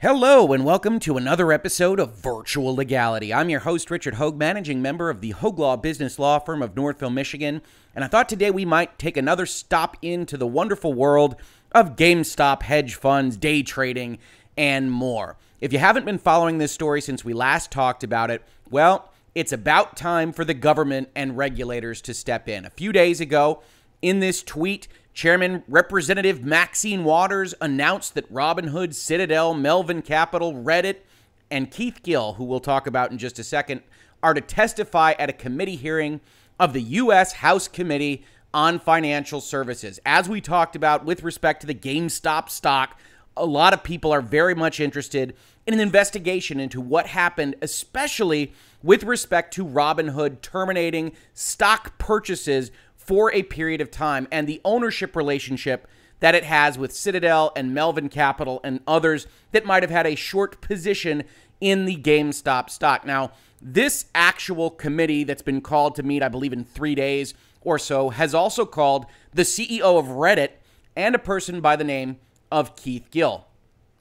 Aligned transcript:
Hello, 0.00 0.52
and 0.52 0.64
welcome 0.64 1.00
to 1.00 1.16
another 1.16 1.50
episode 1.50 1.98
of 1.98 2.14
Virtual 2.14 2.76
Legality. 2.76 3.34
I'm 3.34 3.50
your 3.50 3.58
host, 3.58 3.90
Richard 3.90 4.14
Hoeg, 4.14 4.36
managing 4.36 4.80
member 4.80 5.10
of 5.10 5.20
the 5.20 5.32
Hoeg 5.32 5.58
Law 5.58 5.74
Business 5.76 6.20
Law 6.20 6.38
Firm 6.38 6.62
of 6.62 6.76
Northville, 6.76 7.10
Michigan. 7.10 7.60
And 7.96 8.04
I 8.04 8.06
thought 8.06 8.28
today 8.28 8.52
we 8.52 8.64
might 8.64 8.96
take 9.00 9.16
another 9.16 9.44
stop 9.44 9.96
into 10.00 10.36
the 10.36 10.46
wonderful 10.46 10.94
world 10.94 11.34
of 11.72 11.96
GameStop, 11.96 12.62
hedge 12.62 12.94
funds, 12.94 13.36
day 13.36 13.64
trading, 13.64 14.18
and 14.56 14.92
more. 14.92 15.36
If 15.60 15.72
you 15.72 15.80
haven't 15.80 16.06
been 16.06 16.18
following 16.18 16.58
this 16.58 16.70
story 16.70 17.00
since 17.00 17.24
we 17.24 17.32
last 17.32 17.72
talked 17.72 18.04
about 18.04 18.30
it, 18.30 18.44
well, 18.70 19.10
it's 19.34 19.52
about 19.52 19.96
time 19.96 20.32
for 20.32 20.44
the 20.44 20.54
government 20.54 21.08
and 21.16 21.36
regulators 21.36 22.00
to 22.02 22.14
step 22.14 22.48
in. 22.48 22.64
A 22.64 22.70
few 22.70 22.92
days 22.92 23.20
ago, 23.20 23.62
in 24.00 24.20
this 24.20 24.44
tweet, 24.44 24.86
Chairman 25.18 25.64
Representative 25.66 26.44
Maxine 26.44 27.02
Waters 27.02 27.52
announced 27.60 28.14
that 28.14 28.32
Robinhood, 28.32 28.94
Citadel, 28.94 29.52
Melvin 29.52 30.00
Capital, 30.00 30.54
Reddit, 30.54 30.98
and 31.50 31.72
Keith 31.72 32.04
Gill, 32.04 32.34
who 32.34 32.44
we'll 32.44 32.60
talk 32.60 32.86
about 32.86 33.10
in 33.10 33.18
just 33.18 33.36
a 33.40 33.42
second, 33.42 33.82
are 34.22 34.32
to 34.32 34.40
testify 34.40 35.14
at 35.18 35.28
a 35.28 35.32
committee 35.32 35.74
hearing 35.74 36.20
of 36.60 36.72
the 36.72 36.82
U.S. 36.82 37.32
House 37.32 37.66
Committee 37.66 38.22
on 38.54 38.78
Financial 38.78 39.40
Services. 39.40 39.98
As 40.06 40.28
we 40.28 40.40
talked 40.40 40.76
about 40.76 41.04
with 41.04 41.24
respect 41.24 41.62
to 41.62 41.66
the 41.66 41.74
GameStop 41.74 42.48
stock, 42.48 42.96
a 43.36 43.44
lot 43.44 43.72
of 43.72 43.82
people 43.82 44.12
are 44.12 44.20
very 44.20 44.54
much 44.54 44.78
interested 44.78 45.34
in 45.66 45.74
an 45.74 45.80
investigation 45.80 46.60
into 46.60 46.80
what 46.80 47.08
happened, 47.08 47.56
especially 47.60 48.52
with 48.84 49.02
respect 49.02 49.52
to 49.54 49.66
Robinhood 49.66 50.42
terminating 50.42 51.12
stock 51.34 51.98
purchases 51.98 52.70
for 53.08 53.32
a 53.32 53.42
period 53.42 53.80
of 53.80 53.90
time 53.90 54.28
and 54.30 54.46
the 54.46 54.60
ownership 54.66 55.16
relationship 55.16 55.88
that 56.20 56.34
it 56.34 56.44
has 56.44 56.76
with 56.76 56.92
Citadel 56.92 57.52
and 57.56 57.72
Melvin 57.72 58.10
Capital 58.10 58.60
and 58.62 58.80
others 58.86 59.26
that 59.52 59.64
might 59.64 59.82
have 59.82 59.88
had 59.88 60.06
a 60.06 60.14
short 60.14 60.60
position 60.60 61.24
in 61.58 61.86
the 61.86 61.96
GameStop 61.96 62.68
stock. 62.68 63.06
Now, 63.06 63.32
this 63.62 64.04
actual 64.14 64.68
committee 64.68 65.24
that's 65.24 65.40
been 65.40 65.62
called 65.62 65.94
to 65.94 66.02
meet, 66.02 66.22
I 66.22 66.28
believe, 66.28 66.52
in 66.52 66.64
three 66.64 66.94
days 66.94 67.32
or 67.62 67.78
so, 67.78 68.10
has 68.10 68.34
also 68.34 68.66
called 68.66 69.06
the 69.32 69.40
CEO 69.40 69.98
of 69.98 70.08
Reddit 70.08 70.50
and 70.94 71.14
a 71.14 71.18
person 71.18 71.62
by 71.62 71.76
the 71.76 71.84
name 71.84 72.18
of 72.52 72.76
Keith 72.76 73.08
Gill. 73.10 73.46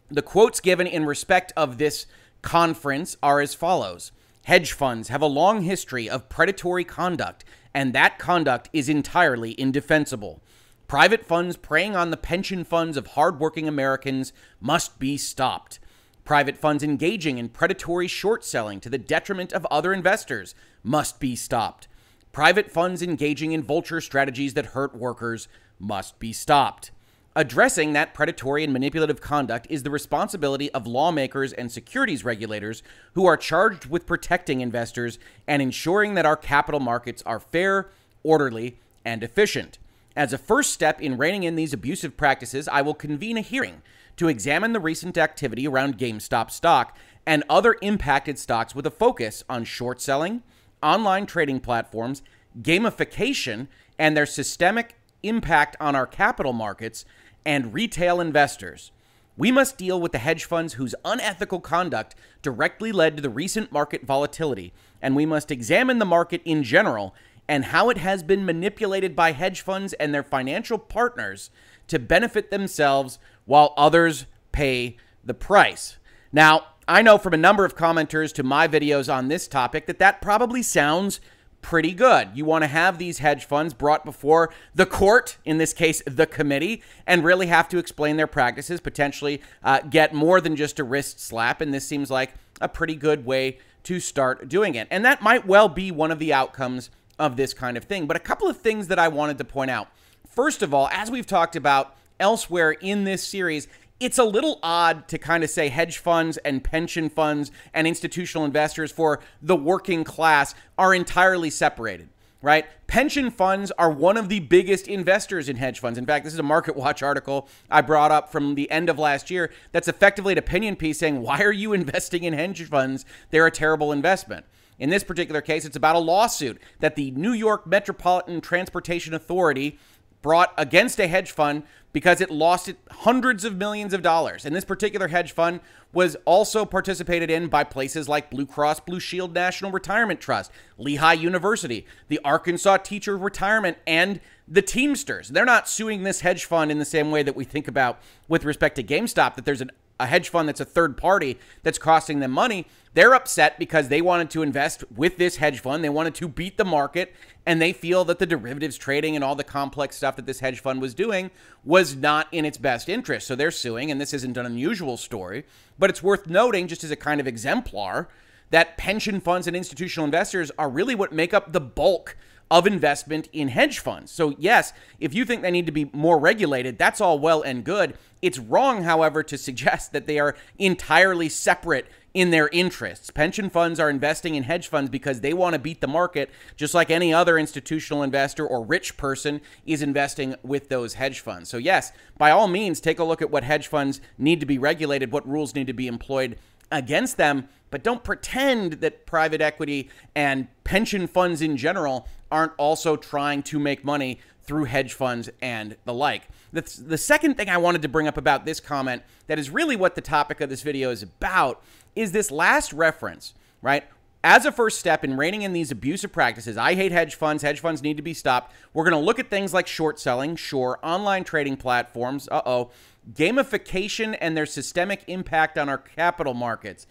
The 0.10 0.22
quotes 0.22 0.60
given 0.60 0.86
in 0.86 1.06
respect 1.06 1.54
of 1.56 1.78
this 1.78 2.08
conference 2.42 3.16
are 3.24 3.40
as 3.40 3.54
follows 3.54 4.12
Hedge 4.48 4.72
funds 4.72 5.10
have 5.10 5.22
a 5.22 5.28
long 5.28 5.64
history 5.64 6.10
of 6.10 6.30
predatory 6.30 6.86
conduct 6.86 7.44
and 7.78 7.94
that 7.94 8.18
conduct 8.18 8.72
is 8.74 8.90
entirely 8.90 9.54
indefensible. 9.62 10.42
Private 10.88 11.24
funds 11.24 11.56
preying 11.56 11.96
on 11.96 12.10
the 12.10 12.18
pension 12.18 12.64
funds 12.64 12.98
of 12.98 13.06
hardworking 13.10 13.68
Americans 13.68 14.34
must 14.60 14.98
be 14.98 15.16
stopped. 15.16 15.78
Private 16.26 16.58
funds 16.58 16.82
engaging 16.82 17.38
in 17.38 17.50
predatory 17.50 18.08
short 18.08 18.44
selling 18.44 18.80
to 18.80 18.90
the 18.90 18.98
detriment 18.98 19.54
of 19.54 19.68
other 19.70 19.94
investors 19.94 20.56
must 20.82 21.20
be 21.20 21.36
stopped. 21.36 21.88
Private 22.32 22.72
funds 22.72 23.04
engaging 23.04 23.52
in 23.52 23.62
vulture 23.62 24.02
strategies 24.02 24.56
that 24.56 24.74
hurt 24.74 24.96
workers 24.96 25.48
must 25.78 26.18
be 26.18 26.34
stopped. 26.34 26.90
Addressing 27.38 27.94
that 27.94 28.16
predatory 28.16 28.64
and 28.64 28.74
manipulative 28.74 29.22
conduct 29.22 29.68
is 29.70 29.84
the 29.84 29.92
responsibility 29.92 30.72
of 30.72 30.88
lawmakers 30.88 31.54
and 31.54 31.72
securities 31.72 32.26
regulators 32.26 32.82
who 33.14 33.28
are 33.28 33.38
charged 33.38 33.86
with 33.86 34.08
protecting 34.08 34.60
investors 34.60 35.20
and 35.46 35.62
ensuring 35.62 36.16
that 36.16 36.26
our 36.26 36.36
capital 36.36 36.80
markets 36.80 37.22
are 37.28 37.40
fair, 37.40 37.92
orderly, 38.24 38.80
and 39.06 39.22
efficient. 39.22 39.78
As 40.16 40.34
a 40.34 40.40
first 40.40 40.74
step 40.74 41.00
in 41.00 41.16
reining 41.16 41.44
in 41.44 41.56
these 41.56 41.74
abusive 41.74 42.18
practices, 42.18 42.68
I 42.68 42.82
will 42.82 42.96
convene 42.96 43.38
a 43.38 43.42
hearing 43.42 43.84
to 44.16 44.30
examine 44.30 44.74
the 44.74 44.80
recent 44.80 45.16
activity 45.16 45.68
around 45.68 46.00
GameStop 46.00 46.50
stock 46.50 46.98
and 47.24 47.44
other 47.48 47.76
impacted 47.84 48.40
stocks 48.40 48.74
with 48.74 48.88
a 48.88 48.92
focus 48.92 49.44
on 49.48 49.64
short 49.64 50.02
selling, 50.02 50.42
online 50.82 51.28
trading 51.28 51.60
platforms, 51.60 52.24
gamification, 52.60 53.68
and 54.00 54.18
their 54.18 54.26
systemic 54.26 54.96
impact 55.24 55.76
on 55.80 55.96
our 55.96 56.08
capital 56.08 56.54
markets 56.54 57.06
and 57.48 57.74
retail 57.74 58.20
investors. 58.20 58.92
We 59.38 59.52
must 59.52 59.78
deal 59.78 60.02
with 60.02 60.12
the 60.12 60.18
hedge 60.18 60.44
funds 60.44 60.74
whose 60.74 60.94
unethical 61.06 61.62
conduct 61.62 62.14
directly 62.42 62.92
led 62.92 63.16
to 63.16 63.22
the 63.22 63.30
recent 63.30 63.72
market 63.72 64.06
volatility, 64.06 64.74
and 65.02 65.16
we 65.16 65.26
must 65.26 65.50
examine 65.50 66.00
the 66.00 66.06
market 66.06 66.42
in 66.44 66.62
general 66.62 67.16
and 67.48 67.66
how 67.66 67.90
it 67.90 68.00
has 68.00 68.22
been 68.22 68.46
manipulated 68.46 69.16
by 69.16 69.32
hedge 69.32 69.62
funds 69.62 69.94
and 69.94 70.14
their 70.14 70.24
financial 70.24 70.78
partners 70.78 71.50
to 71.88 71.98
benefit 71.98 72.52
themselves 72.52 73.18
while 73.46 73.74
others 73.78 74.26
pay 74.52 74.98
the 75.24 75.34
price. 75.34 75.98
Now, 76.34 76.66
I 76.86 77.02
know 77.02 77.18
from 77.18 77.34
a 77.34 77.38
number 77.38 77.64
of 77.64 77.78
commenters 77.78 78.34
to 78.34 78.44
my 78.44 78.68
videos 78.68 79.14
on 79.14 79.30
this 79.30 79.48
topic 79.48 79.86
that 79.86 80.00
that 80.00 80.22
probably 80.22 80.62
sounds 80.62 81.22
pretty 81.68 81.92
good. 81.92 82.30
You 82.34 82.46
want 82.46 82.64
to 82.64 82.68
have 82.68 82.98
these 82.98 83.18
hedge 83.18 83.44
funds 83.44 83.74
brought 83.74 84.06
before 84.06 84.54
the 84.74 84.86
court, 84.86 85.36
in 85.44 85.58
this 85.58 85.74
case, 85.74 86.02
the 86.08 86.26
committee, 86.26 86.82
and 87.06 87.26
really 87.26 87.48
have 87.48 87.68
to 87.68 87.78
explain 87.78 88.16
their 88.16 88.26
practices, 88.26 88.80
potentially 88.80 89.42
uh, 89.66 89.82
get 89.82 90.14
more 90.14 90.40
than 90.40 90.56
just 90.56 90.80
a 90.80 90.86
wrist 90.86 91.20
slap. 91.20 91.60
And 91.60 91.74
this 91.74 91.86
seems 91.86 92.10
like 92.10 92.34
a 92.62 92.70
pretty 92.70 92.96
good 92.96 93.26
way 93.26 93.58
to 93.84 94.00
start 94.00 94.48
doing 94.48 94.76
it. 94.76 94.88
And 94.90 95.04
that 95.04 95.22
might 95.22 95.46
well 95.46 95.68
be 95.68 95.92
one 95.92 96.10
of 96.10 96.20
the 96.20 96.32
outcomes 96.32 96.90
of 97.20 97.36
this 97.36 97.54
kind 97.54 97.76
of 97.76 97.84
thing. 97.84 98.08
But 98.08 98.16
a 98.16 98.22
couple 98.22 98.48
of 98.48 98.56
things 98.62 98.88
that 98.88 98.98
I 98.98 99.10
wanted 99.10 99.38
to 99.40 99.44
point 99.44 99.70
out. 99.70 99.90
First 100.26 100.64
of 100.64 100.74
all, 100.74 100.88
as 100.94 101.12
we've 101.12 101.28
talked 101.28 101.58
about 101.58 101.98
elsewhere 102.18 102.72
in 102.72 103.04
this 103.04 103.28
series, 103.28 103.68
it's 104.00 104.18
a 104.18 104.24
little 104.24 104.60
odd 104.62 105.08
to 105.08 105.18
kind 105.18 105.44
of 105.44 105.50
say 105.50 105.70
hedge 105.70 105.98
funds 105.98 106.38
and 106.38 106.64
pension 106.64 107.10
funds 107.10 107.52
and 107.74 107.88
institutional 107.88 108.46
investors 108.46 108.92
for 108.92 109.20
the 109.42 109.56
working 109.56 110.04
class 110.04 110.54
are 110.78 110.94
entirely 110.94 111.50
separated, 111.50 112.10
right? 112.42 112.66
Pension 112.86 113.32
funds 113.32 113.72
are 113.72 113.90
one 113.90 114.16
of 114.16 114.30
the 114.30 114.40
biggest 114.40 114.88
investors 114.88 115.50
in 115.50 115.56
hedge 115.56 115.80
funds. 115.80 115.98
In 115.98 116.06
fact, 116.06 116.26
this 116.26 116.34
is 116.34 116.40
a 116.40 116.44
Market 116.44 116.76
Watch 116.76 117.02
article 117.02 117.50
I 117.72 117.82
brought 117.82 118.12
up 118.12 118.32
from 118.32 118.56
the 118.56 118.70
end 118.70 118.90
of 118.90 119.00
last 119.00 119.32
year 119.32 119.52
that's 119.72 119.88
effectively 119.88 120.34
an 120.34 120.38
opinion 120.38 120.76
piece 120.76 121.00
saying, 121.00 121.22
why 121.22 121.42
are 121.42 121.52
you 121.52 121.74
investing 121.74 122.24
in 122.24 122.34
hedge 122.34 122.64
funds? 122.68 123.04
They're 123.32 123.48
a 123.48 123.52
terrible 123.52 123.92
investment. 123.92 124.46
In 124.80 124.92
this 124.92 125.04
particular 125.04 125.42
case, 125.42 125.66
it's 125.66 125.76
about 125.76 125.96
a 125.96 126.00
lawsuit 126.00 126.62
that 126.82 126.96
the 126.96 127.10
New 127.12 127.32
York 127.32 127.66
Metropolitan 127.66 128.42
Transportation 128.42 129.16
Authority 129.16 129.80
brought 130.22 130.54
against 130.58 131.00
a 131.00 131.08
hedge 131.08 131.32
fund 131.32 131.64
because 131.98 132.22
it 132.22 132.30
lost 132.30 132.70
it 132.70 132.78
hundreds 132.92 133.44
of 133.44 133.56
millions 133.56 133.92
of 133.92 134.04
dollars. 134.04 134.46
And 134.46 134.56
this 134.56 134.64
particular 134.64 135.08
hedge 135.08 135.32
fund 135.32 135.62
was 135.92 136.16
also 136.26 136.64
participated 136.64 137.32
in 137.32 137.48
by 137.48 137.64
places 137.64 138.08
like 138.08 138.30
Blue 138.30 138.46
Cross 138.46 138.82
Blue 138.82 139.00
Shield 139.00 139.34
National 139.34 139.72
Retirement 139.72 140.22
Trust, 140.22 140.52
Lehigh 140.78 141.14
University, 141.14 141.88
the 142.08 142.20
Arkansas 142.24 142.78
Teacher 142.78 143.18
Retirement, 143.18 143.80
and 143.88 144.22
the 144.48 144.62
Teamsters. 144.62 145.30
They're 145.30 145.44
not 145.44 145.68
suing 145.68 146.04
this 146.04 146.22
hedge 146.22 146.46
fund 146.46 146.70
in 146.70 146.78
the 146.78 146.86
same 146.86 147.10
way 147.10 147.24
that 147.24 147.36
we 147.36 147.44
think 147.44 147.68
about 147.68 148.00
with 148.28 148.46
respect 148.46 148.76
to 148.76 148.84
GameStop, 148.84 149.34
that 149.34 149.46
there's 149.46 149.62
an 149.62 149.72
a 150.00 150.06
hedge 150.06 150.30
fund 150.30 150.48
that's 150.48 150.60
a 150.60 150.66
third 150.66 150.98
party 150.98 151.38
that's 151.64 151.78
costing 151.78 152.20
them 152.20 152.32
money. 152.32 152.68
They're 152.94 153.14
upset 153.14 153.60
because 153.60 153.90
they 153.90 154.02
wanted 154.02 154.30
to 154.32 154.42
invest 154.42 154.84
with 154.96 155.18
this 155.18 155.38
hedge 155.38 155.60
fund. 155.60 155.84
They 155.84 155.90
wanted 155.90 156.16
to 156.16 156.28
beat 156.28 156.58
the 156.58 156.66
market, 156.66 157.14
and 157.46 157.62
they 157.62 157.74
feel 157.74 158.04
that 158.06 158.20
the 158.20 158.26
derivatives 158.26 158.78
trading 158.78 159.16
and 159.16 159.24
all 159.24 159.36
the 159.36 159.44
complex 159.44 159.96
stuff 159.96 160.16
that 160.16 160.26
this 160.26 160.40
hedge 160.40 160.60
fund 160.60 160.82
was 160.82 160.94
doing 160.94 161.30
was 161.64 161.96
not 161.96 162.28
in 162.32 162.46
its 162.46 162.58
best 162.58 162.90
interest. 162.90 163.28
So 163.28 163.36
they're 163.36 163.52
suing, 163.52 163.92
and 163.92 164.02
this 164.02 164.14
isn't 164.14 164.38
an 164.38 164.46
unusual 164.46 164.98
story, 164.98 165.46
but 165.78 165.90
it's 165.90 166.02
worth 166.02 166.28
noting, 166.28 166.68
just 166.68 166.84
as 166.84 166.92
a 166.92 166.96
kind 166.96 167.22
of 167.22 167.28
exemplar, 167.28 168.08
that 168.50 168.78
pension 168.78 169.20
funds 169.20 169.46
and 169.46 169.56
institutional 169.56 170.06
investors 170.06 170.52
are 170.58 170.70
really 170.70 170.96
what 170.96 171.12
make 171.12 171.34
up 171.34 171.52
the 171.52 171.62
bulk 171.62 172.18
of 172.50 172.66
investment 172.66 173.28
in 173.34 173.50
hedge 173.50 173.80
funds. 173.80 174.12
So, 174.12 174.34
yes, 174.38 174.74
if 175.00 175.14
you 175.14 175.26
think 175.26 175.42
they 175.42 175.52
need 175.52 175.66
to 175.66 175.72
be 175.72 175.90
more 175.94 176.18
regulated, 176.18 176.78
that's 176.78 177.02
all 177.02 177.20
well 177.20 177.42
and 177.42 177.64
good. 177.64 177.98
It's 178.22 178.40
wrong, 178.40 178.84
however, 178.84 179.22
to 179.24 179.38
suggest 179.38 179.92
that 179.92 180.08
they 180.08 180.18
are 180.18 180.36
entirely 180.58 181.30
separate 181.30 181.88
in 182.14 182.32
their 182.32 182.50
interests. 182.52 183.12
Pension 183.12 183.48
funds 183.48 183.80
are 183.80 183.92
investing 183.92 184.34
in 184.34 184.44
hedge 184.44 184.68
funds 184.68 184.90
because 184.90 185.22
they 185.22 185.34
want 185.34 185.54
to 185.54 185.60
beat 185.60 185.82
the 185.82 185.88
market, 185.88 186.32
just 186.56 186.74
like 186.74 186.90
any 186.90 187.14
other 187.14 187.38
institutional 187.38 188.02
investor 188.02 188.48
or 188.48 188.64
rich 188.64 188.98
person 188.98 189.40
is 189.68 189.84
investing 189.84 190.34
with 190.42 190.70
those 190.70 190.96
hedge 190.96 191.20
funds. 191.20 191.48
So, 191.48 191.58
yes, 191.58 191.92
by 192.18 192.32
all 192.32 192.48
means, 192.48 192.80
take 192.80 192.98
a 192.98 193.04
look 193.04 193.22
at 193.22 193.30
what 193.30 193.44
hedge 193.44 193.68
funds 193.68 194.02
need 194.18 194.40
to 194.40 194.48
be 194.48 194.58
regulated, 194.58 195.12
what 195.12 195.28
rules 195.28 195.54
need 195.54 195.68
to 195.68 195.74
be 195.74 195.86
employed 195.86 196.40
against 196.72 197.18
them, 197.18 197.48
but 197.70 197.84
don't 197.84 198.04
pretend 198.04 198.74
that 198.74 199.06
private 199.06 199.42
equity 199.42 199.90
and 200.16 200.48
pension 200.64 201.08
funds 201.08 201.42
in 201.42 201.58
general 201.58 202.08
aren't 202.32 202.54
also 202.58 202.96
trying 202.96 203.44
to 203.44 203.60
make 203.60 203.84
money 203.84 204.20
through 204.42 204.66
hedge 204.66 204.94
funds 204.94 205.30
and 205.42 205.76
the 205.86 205.94
like. 205.94 206.24
The, 206.54 206.62
the 206.86 206.98
second 206.98 207.36
thing 207.36 207.50
I 207.50 207.58
wanted 207.58 207.82
to 207.82 207.90
bring 207.90 208.08
up 208.08 208.18
about 208.18 208.46
this 208.46 208.60
comment, 208.60 209.04
that 209.28 209.38
is 209.38 209.50
really 209.50 209.76
what 209.76 209.96
the 209.96 210.02
topic 210.02 210.40
of 210.40 210.50
this 210.50 210.62
video 210.62 210.90
is 210.90 211.04
about, 211.04 211.62
is 211.96 212.14
this 212.14 212.32
last 212.32 212.72
reference, 212.72 213.34
right? 213.62 213.84
as 214.24 214.46
a 214.46 214.52
first 214.52 214.80
step 214.80 215.06
in 215.06 215.16
reining 215.16 215.44
in 215.44 215.54
these 215.54 215.72
abusive 215.72 216.12
practices, 216.12 216.58
I 216.58 216.74
hate 216.76 216.92
hedge 216.92 217.16
funds. 217.16 217.44
Hedge 217.44 217.62
funds 217.62 217.82
need 217.82 217.96
to 217.96 218.04
be 218.04 218.14
stopped. 218.14 218.54
We're 218.74 218.84
going 218.84 219.00
to 219.00 219.06
look 219.06 219.20
at 219.20 219.30
things 219.30 219.54
like 219.54 219.68
short 219.68 220.00
selling, 220.00 220.36
sure, 220.36 220.80
online 220.84 221.24
trading 221.24 221.56
platforms, 221.56 222.28
uh 222.30 222.42
oh, 222.46 222.72
gamification 223.14 224.18
and 224.20 224.36
their 224.36 224.46
systemic 224.46 225.04
impact 225.08 225.58
on 225.58 225.70
our 225.70 225.78
capital 225.78 226.34
markets. 226.34 226.88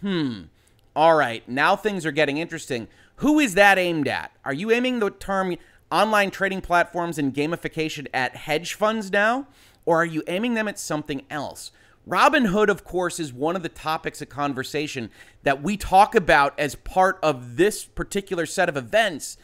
Hmm. 0.00 0.42
All 0.96 1.14
right, 1.14 1.48
now 1.48 1.76
things 1.76 2.04
are 2.04 2.12
getting 2.12 2.38
interesting. 2.38 2.88
Who 3.16 3.38
is 3.38 3.54
that 3.54 3.78
aimed 3.78 4.08
at? 4.08 4.32
Are 4.44 4.52
you 4.52 4.70
aiming 4.70 4.98
the 4.98 5.10
term 5.10 5.56
online 5.92 6.30
trading 6.30 6.60
platforms 6.60 7.18
and 7.18 7.34
gamification 7.34 8.06
at 8.12 8.34
hedge 8.34 8.74
funds 8.74 9.10
now? 9.10 9.46
Or 9.86 10.02
are 10.02 10.06
you 10.06 10.22
aiming 10.26 10.54
them 10.54 10.68
at 10.68 10.78
something 10.78 11.22
else? 11.30 11.70
Robinhood, 12.08 12.68
of 12.68 12.82
course, 12.82 13.20
is 13.20 13.32
one 13.32 13.56
of 13.56 13.62
the 13.62 13.68
topics 13.68 14.22
of 14.22 14.28
conversation 14.28 15.10
that 15.42 15.62
we 15.62 15.76
talk 15.76 16.14
about 16.14 16.58
as 16.58 16.74
part 16.74 17.18
of 17.22 17.56
this 17.56 17.84
particular 17.84 18.46
set 18.46 18.68
of 18.68 18.76
events, 18.76 19.36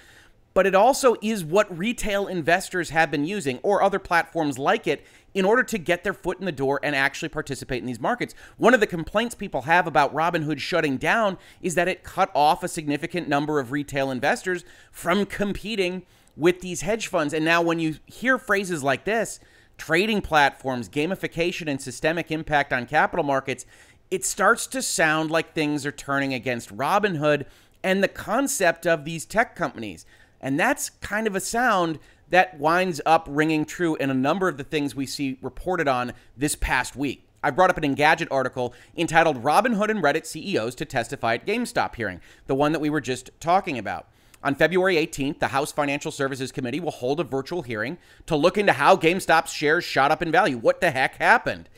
but 0.57 0.67
it 0.67 0.75
also 0.75 1.17
is 1.21 1.45
what 1.45 1.77
retail 1.77 2.27
investors 2.27 2.89
have 2.89 3.11
been 3.11 3.27
using 3.27 3.59
or 3.59 3.83
other 3.83 3.99
platforms 3.99 4.59
like 4.59 4.87
it 4.87 5.05
in 5.35 5.45
order 5.45 5.63
to 5.63 5.77
get 5.77 6.03
their 6.03 6.15
foot 6.15 6.39
in 6.39 6.47
the 6.47 6.51
door 6.51 6.81
and 6.83 6.97
actually 6.97 7.29
participate 7.29 7.81
in 7.81 7.87
these 7.87 8.01
markets. 8.01 8.35
One 8.57 8.73
of 8.73 8.81
the 8.81 8.87
complaints 8.87 9.35
people 9.35 9.63
have 9.63 9.87
about 9.87 10.15
Robinhood 10.15 10.59
shutting 10.59 10.97
down 10.97 11.37
is 11.61 11.75
that 11.75 11.89
it 11.89 12.03
cut 12.03 12.31
off 12.35 12.63
a 12.63 12.69
significant 12.69 13.29
number 13.29 13.61
of 13.61 13.71
retail 13.71 14.11
investors 14.11 14.65
from 14.91 15.27
competing 15.27 16.07
with 16.39 16.63
these 16.63 16.81
hedge 16.81 17.09
funds. 17.09 17.35
And 17.35 17.45
now, 17.45 17.61
when 17.61 17.79
you 17.79 17.97
hear 18.07 18.39
phrases 18.39 18.83
like 18.83 19.05
this, 19.05 19.41
trading 19.77 20.23
platforms, 20.23 20.89
gamification, 20.89 21.69
and 21.69 21.83
systemic 21.83 22.31
impact 22.31 22.73
on 22.73 22.87
capital 22.87 23.27
markets, 23.27 23.67
it 24.11 24.25
starts 24.25 24.67
to 24.69 24.81
sound 24.81 25.31
like 25.31 25.53
things 25.53 25.85
are 25.85 25.93
turning 25.93 26.33
against 26.33 26.75
Robinhood 26.75 27.45
and 27.85 28.03
the 28.03 28.09
concept 28.09 28.87
of 28.87 29.05
these 29.05 29.27
tech 29.27 29.55
companies. 29.55 30.07
And 30.41 30.59
that's 30.59 30.91
kind 30.91 31.27
of 31.27 31.35
a 31.35 31.41
sound 31.41 31.99
that 32.31 32.59
winds 32.59 33.01
up 33.07 33.27
ringing 33.31 33.65
true 33.65 33.95
in 33.97 34.11
a 34.11 34.15
number 34.15 34.49
of 34.49 34.57
the 34.57 34.65
things 34.65 34.95
we 34.95 35.07
see 35.07 35.39
reported 35.41 35.89
on 35.89 36.13
this 36.37 36.57
past 36.57 36.97
week. 36.97 37.27
I 37.43 37.51
brought 37.51 37.71
up 37.71 37.79
an 37.79 37.85
Engadget 37.85 38.29
article 38.31 38.75
entitled 38.97 39.45
Robinhood 39.45 39.89
and 39.89 40.03
Reddit 40.03 40.27
CEOs 40.27 40.75
to 40.77 40.85
testify 40.85 41.35
at 41.35 41.47
GameStop 41.47 41.95
hearing, 41.95 42.21
the 42.49 42.57
one 42.57 42.73
that 42.73 42.81
we 42.81 42.91
were 42.91 43.01
just 43.01 43.31
talking 43.39 43.79
about. 43.79 44.09
On 44.43 44.55
February 44.55 44.97
18th, 44.97 45.39
the 45.39 45.49
House 45.49 45.73
Financial 45.73 46.11
Services 46.11 46.53
Committee 46.53 46.81
will 46.81 46.91
hold 46.91 47.21
a 47.21 47.25
virtual 47.25 47.63
hearing 47.63 47.99
to 48.27 48.37
look 48.37 48.59
into 48.59 48.73
how 48.73 48.97
GameStop's 48.97 49.53
shares 49.53 49.85
shot 49.85 50.11
up 50.11 50.23
in 50.23 50.33
value. 50.33 50.59
What 50.59 50.81
the 50.81 50.91
heck 50.91 51.17
happened? 51.17 51.69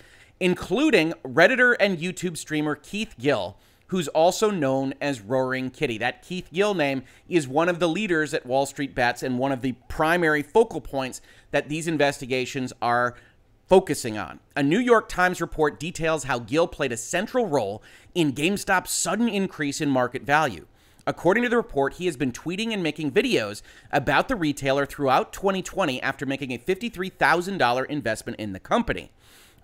Including 0.41 1.13
Redditor 1.25 1.77
and 1.79 1.99
YouTube 1.99 2.37
streamer 2.37 2.75
Keith 2.75 3.15
Gill, 3.19 3.57
who's 3.89 4.09
also 4.09 4.51
known 4.51 4.95
as 5.01 5.21
Roaring 5.21 5.71
Kitty. 5.71 5.99
That 5.99 6.23
Keith 6.23 6.49
Gill 6.53 6.75
name 6.75 7.03
is 7.29 7.49
one 7.49 7.69
of 7.69 7.79
the 7.79 7.89
leaders 7.89 8.33
at 8.33 8.47
Wall 8.47 8.67
Street 8.67 8.95
Bets 8.95 9.23
and 9.23 9.39
one 9.39 9.53
of 9.53 9.63
the 9.63 9.73
primary 9.89 10.43
focal 10.43 10.81
points 10.81 11.21
that 11.51 11.69
these 11.69 11.89
investigations 11.89 12.73
are 12.81 13.17
focusing 13.67 14.17
on. 14.17 14.41
A 14.57 14.63
New 14.63 14.79
York 14.79 15.09
Times 15.09 15.41
report 15.41 15.79
details 15.79 16.25
how 16.25 16.39
Gill 16.39 16.67
played 16.67 16.93
a 16.93 16.97
central 16.97 17.47
role 17.47 17.83
in 18.15 18.33
GameStop's 18.33 18.93
sudden 18.93 19.29
increase 19.29 19.81
in 19.81 19.91
market 19.91 20.23
value. 20.23 20.67
According 21.07 21.45
to 21.45 21.49
the 21.49 21.57
report, 21.57 21.95
he 21.95 22.07
has 22.07 22.19
been 22.19 22.33
tweeting 22.33 22.73
and 22.73 22.83
making 22.83 23.13
videos 23.13 23.63
about 23.91 24.29
the 24.29 24.37
retailer 24.37 24.85
throughout 24.85 25.33
2020 25.33 26.03
after 26.03 26.27
making 26.27 26.53
a 26.53 26.59
$53,000 26.59 27.87
investment 27.87 28.39
in 28.39 28.53
the 28.53 28.61
company. 28.61 29.11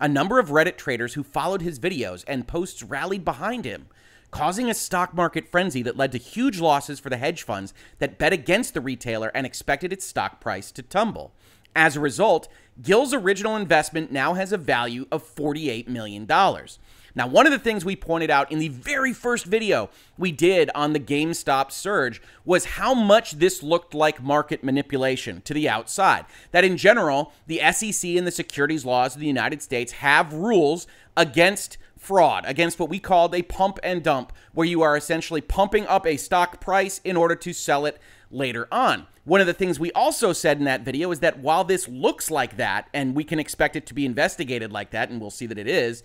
A 0.01 0.09
number 0.09 0.39
of 0.39 0.49
Reddit 0.49 0.79
traders 0.79 1.15
who 1.15 1.23
followed 1.23 1.61
his 1.61 1.79
videos 1.79 2.25
and 2.27 2.49
posts 2.49 2.83
rallied 2.83 3.25
behind 3.25 3.67
him 3.67 3.89
causing 4.35 4.69
a 4.69 4.75
stock 4.75 5.15
market 5.15 5.47
frenzy 5.47 5.81
that 5.81 5.97
led 5.97 6.11
to 6.11 6.19
huge 6.19 6.59
losses 6.59 6.99
for 6.99 7.09
the 7.09 7.17
hedge 7.17 7.45
funds 7.45 7.73
that 8.01 8.19
bet 8.19 8.33
against 8.33 8.75
the 8.75 8.81
retailer 8.81 9.31
and 9.33 9.47
expected 9.47 9.93
its 9.93 10.05
stock 10.05 10.41
price 10.41 10.73
to 10.73 10.83
tumble. 10.83 11.33
As 11.77 11.95
a 11.95 12.01
result, 12.01 12.49
Gill's 12.83 13.15
original 13.15 13.55
investment 13.55 14.11
now 14.11 14.35
has 14.35 14.51
a 14.51 14.59
value 14.59 15.07
of 15.13 15.23
$48 15.23 15.87
million. 15.87 16.27
Now, 16.27 17.29
one 17.29 17.47
of 17.47 17.53
the 17.53 17.61
things 17.61 17.85
we 17.85 17.95
pointed 17.95 18.29
out 18.29 18.51
in 18.51 18.59
the 18.59 18.71
very 18.71 19.13
first 19.13 19.45
video 19.45 19.89
we 20.19 20.33
did 20.33 20.69
on 20.75 20.95
the 20.95 21.01
GameStop 21.01 21.71
surge 21.71 22.21
was 22.45 22.65
how 22.65 22.93
much 22.93 23.39
this 23.39 23.63
looked 23.63 23.95
like 23.95 24.21
market 24.21 24.65
manipulation 24.65 25.43
to 25.43 25.55
the 25.55 25.69
outside. 25.69 26.25
That 26.51 26.65
in 26.65 26.77
general, 26.77 27.33
the 27.47 27.61
SEC 27.71 28.11
and 28.17 28.27
the 28.27 28.33
securities 28.33 28.85
laws 28.85 29.15
of 29.15 29.21
the 29.21 29.29
United 29.29 29.63
States 29.63 29.93
have 29.93 30.33
rules 30.33 30.89
against 31.17 31.79
fraud 32.05 32.45
against 32.47 32.79
what 32.79 32.91
we 32.91 32.99
called 32.99 33.35
a 33.35 33.43
pump 33.43 33.79
and 33.83 34.03
dump, 34.03 34.33
where 34.53 34.67
you 34.67 34.83
are 34.83 34.97
essentially 34.97 35.41
pumping 35.41 35.87
up 35.87 36.07
a 36.07 36.19
stock 36.19 36.61
price 36.61 37.01
in 37.03 37.17
order 37.17 37.35
to 37.35 37.53
sell 37.55 37.87
it 37.87 37.99
later 38.31 38.69
on. 38.71 39.07
One 39.25 39.41
of 39.41 39.47
the 39.47 39.55
things 39.55 39.81
we 39.81 39.91
also 39.93 40.35
said 40.35 40.59
in 40.59 40.65
that 40.65 40.83
video 40.83 41.11
is 41.11 41.21
that 41.21 41.39
while 41.39 41.65
this 41.65 41.89
looks 41.89 42.31
like 42.31 42.59
that, 42.59 42.89
and 42.93 43.15
we 43.15 43.25
can 43.25 43.39
expect 43.39 43.75
it 43.75 43.87
to 43.87 43.95
be 43.95 44.05
investigated 44.05 44.71
like 44.71 44.91
that, 44.91 45.09
and 45.09 45.19
we'll 45.19 45.31
see 45.31 45.47
that 45.47 45.57
it 45.57 45.67
is, 45.67 46.03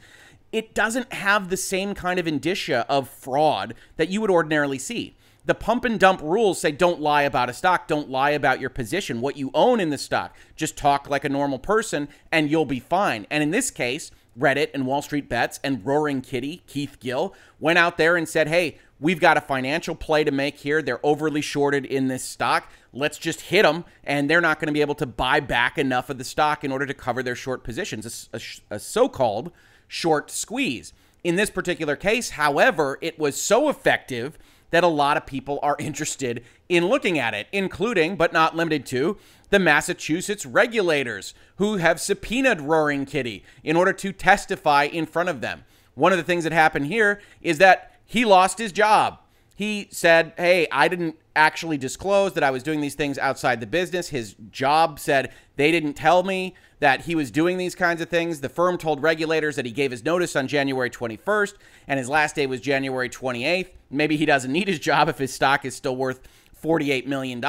it 0.54 0.74
doesn't 0.74 1.12
have 1.12 1.50
the 1.50 1.58
same 1.58 1.94
kind 1.94 2.18
of 2.18 2.28
indicia 2.28 2.86
of 2.88 3.10
fraud 3.10 3.76
that 3.98 4.08
you 4.08 4.22
would 4.22 4.32
ordinarily 4.32 4.80
see. 4.80 5.16
The 5.46 5.56
pump 5.56 5.84
and 5.84 6.00
dump 6.00 6.22
rules 6.22 6.62
say 6.62 6.72
don't 6.72 7.02
lie 7.02 7.24
about 7.24 7.50
a 7.50 7.54
stock, 7.54 7.88
don't 7.88 8.10
lie 8.10 8.32
about 8.32 8.60
your 8.60 8.70
position, 8.70 9.20
what 9.20 9.38
you 9.38 9.52
own 9.54 9.80
in 9.80 9.90
the 9.90 9.98
stock. 9.98 10.36
Just 10.56 10.78
talk 10.78 11.10
like 11.10 11.24
a 11.24 11.30
normal 11.30 11.60
person 11.60 12.08
and 12.32 12.52
you'll 12.52 12.66
be 12.66 12.80
fine. 12.80 13.26
And 13.32 13.42
in 13.42 13.52
this 13.52 13.72
case, 13.72 14.12
Reddit 14.40 14.70
and 14.74 14.88
Wall 14.88 15.02
Street 15.02 15.28
Bets 15.28 15.60
and 15.64 15.86
Roaring 15.86 16.22
Kitty, 16.22 16.64
Keith 16.68 16.98
Gill, 17.00 17.34
went 17.60 17.78
out 17.78 17.98
there 17.98 18.16
and 18.16 18.28
said, 18.28 18.48
hey, 18.48 18.78
we've 19.00 19.20
got 19.20 19.38
a 19.38 19.42
financial 19.42 19.96
play 19.96 20.24
to 20.24 20.32
make 20.32 20.58
here. 20.58 20.82
They're 20.82 21.06
overly 21.06 21.42
shorted 21.42 21.86
in 21.86 22.08
this 22.08 22.24
stock. 22.24 22.72
Let's 22.94 23.18
just 23.18 23.42
hit 23.42 23.64
them, 23.64 23.86
and 24.04 24.30
they're 24.30 24.42
not 24.42 24.60
going 24.60 24.68
to 24.68 24.74
be 24.74 24.82
able 24.82 24.96
to 24.96 25.06
buy 25.06 25.40
back 25.40 25.78
enough 25.78 26.10
of 26.10 26.18
the 26.18 26.24
stock 26.24 26.64
in 26.64 26.72
order 26.72 26.86
to 26.86 26.94
cover 26.94 27.22
their 27.22 27.36
short 27.36 27.64
positions, 27.64 28.30
a, 28.34 28.38
a, 28.38 28.76
a 28.76 28.80
so 28.80 29.08
called 29.08 29.52
short 29.88 30.32
squeeze. 30.32 30.94
In 31.24 31.36
this 31.36 31.50
particular 31.50 31.96
case, 31.96 32.32
however, 32.32 32.98
it 33.02 33.20
was 33.20 33.40
so 33.40 33.70
effective 33.70 34.38
that 34.72 34.84
a 34.84 34.88
lot 34.88 35.18
of 35.18 35.26
people 35.26 35.60
are 35.62 35.76
interested 35.80 36.44
in 36.68 36.88
looking 36.88 37.20
at 37.20 37.34
it, 37.34 37.48
including, 37.52 38.16
but 38.16 38.34
not 38.34 38.56
limited 38.56 38.86
to, 38.88 39.18
the 39.50 39.60
Massachusetts 39.60 40.46
regulators 40.46 41.34
who 41.58 41.78
have 41.78 42.00
subpoenaed 42.00 42.62
Roaring 42.62 43.06
Kitty 43.06 43.44
in 43.64 43.76
order 43.76 43.94
to 43.94 44.12
testify 44.12 44.84
in 44.84 45.06
front 45.06 45.30
of 45.30 45.42
them. 45.42 45.66
One 45.96 46.12
of 46.12 46.18
the 46.18 46.24
things 46.24 46.44
that 46.44 46.54
happened 46.54 46.88
here 46.88 47.22
is 47.42 47.58
that 47.58 47.94
he 48.06 48.26
lost 48.26 48.58
his 48.58 48.72
job. 48.72 49.20
He 49.56 49.90
said, 49.92 50.34
Hey, 50.38 50.68
I 50.72 50.88
didn't 50.88 51.18
actually 51.36 51.78
disclose 51.78 52.34
that 52.34 52.44
I 52.44 52.52
was 52.52 52.64
doing 52.64 52.82
these 52.82 52.96
things 52.96 53.18
outside 53.18 53.60
the 53.60 53.68
business. 53.68 54.10
His 54.10 54.36
job 54.52 55.00
said 55.00 55.34
they 55.58 55.72
didn't 55.72 55.94
tell 55.94 56.24
me 56.24 56.56
that 56.80 57.02
he 57.02 57.16
was 57.16 57.30
doing 57.30 57.58
these 57.58 57.76
kinds 57.76 58.02
of 58.02 58.10
things. 58.10 58.40
The 58.40 58.50
firm 58.50 58.78
told 58.78 59.02
regulators 59.02 59.56
that 59.58 59.66
he 59.66 59.72
gave 59.72 59.92
his 59.92 60.06
notice 60.06 60.36
on 60.36 60.48
January 60.48 60.90
21st 60.90 61.56
and 61.88 61.98
his 61.98 62.08
last 62.08 62.36
day 62.36 62.48
was 62.48 62.62
January 62.62 63.10
28th. 63.10 63.72
Maybe 63.90 64.16
he 64.16 64.26
doesn't 64.26 64.52
need 64.52 64.68
his 64.68 64.80
job 64.80 65.10
if 65.10 65.18
his 65.18 65.34
stock 65.34 65.66
is 65.66 65.76
still 65.76 65.96
worth 65.96 66.22
$48 66.64 67.06
million. 67.06 67.44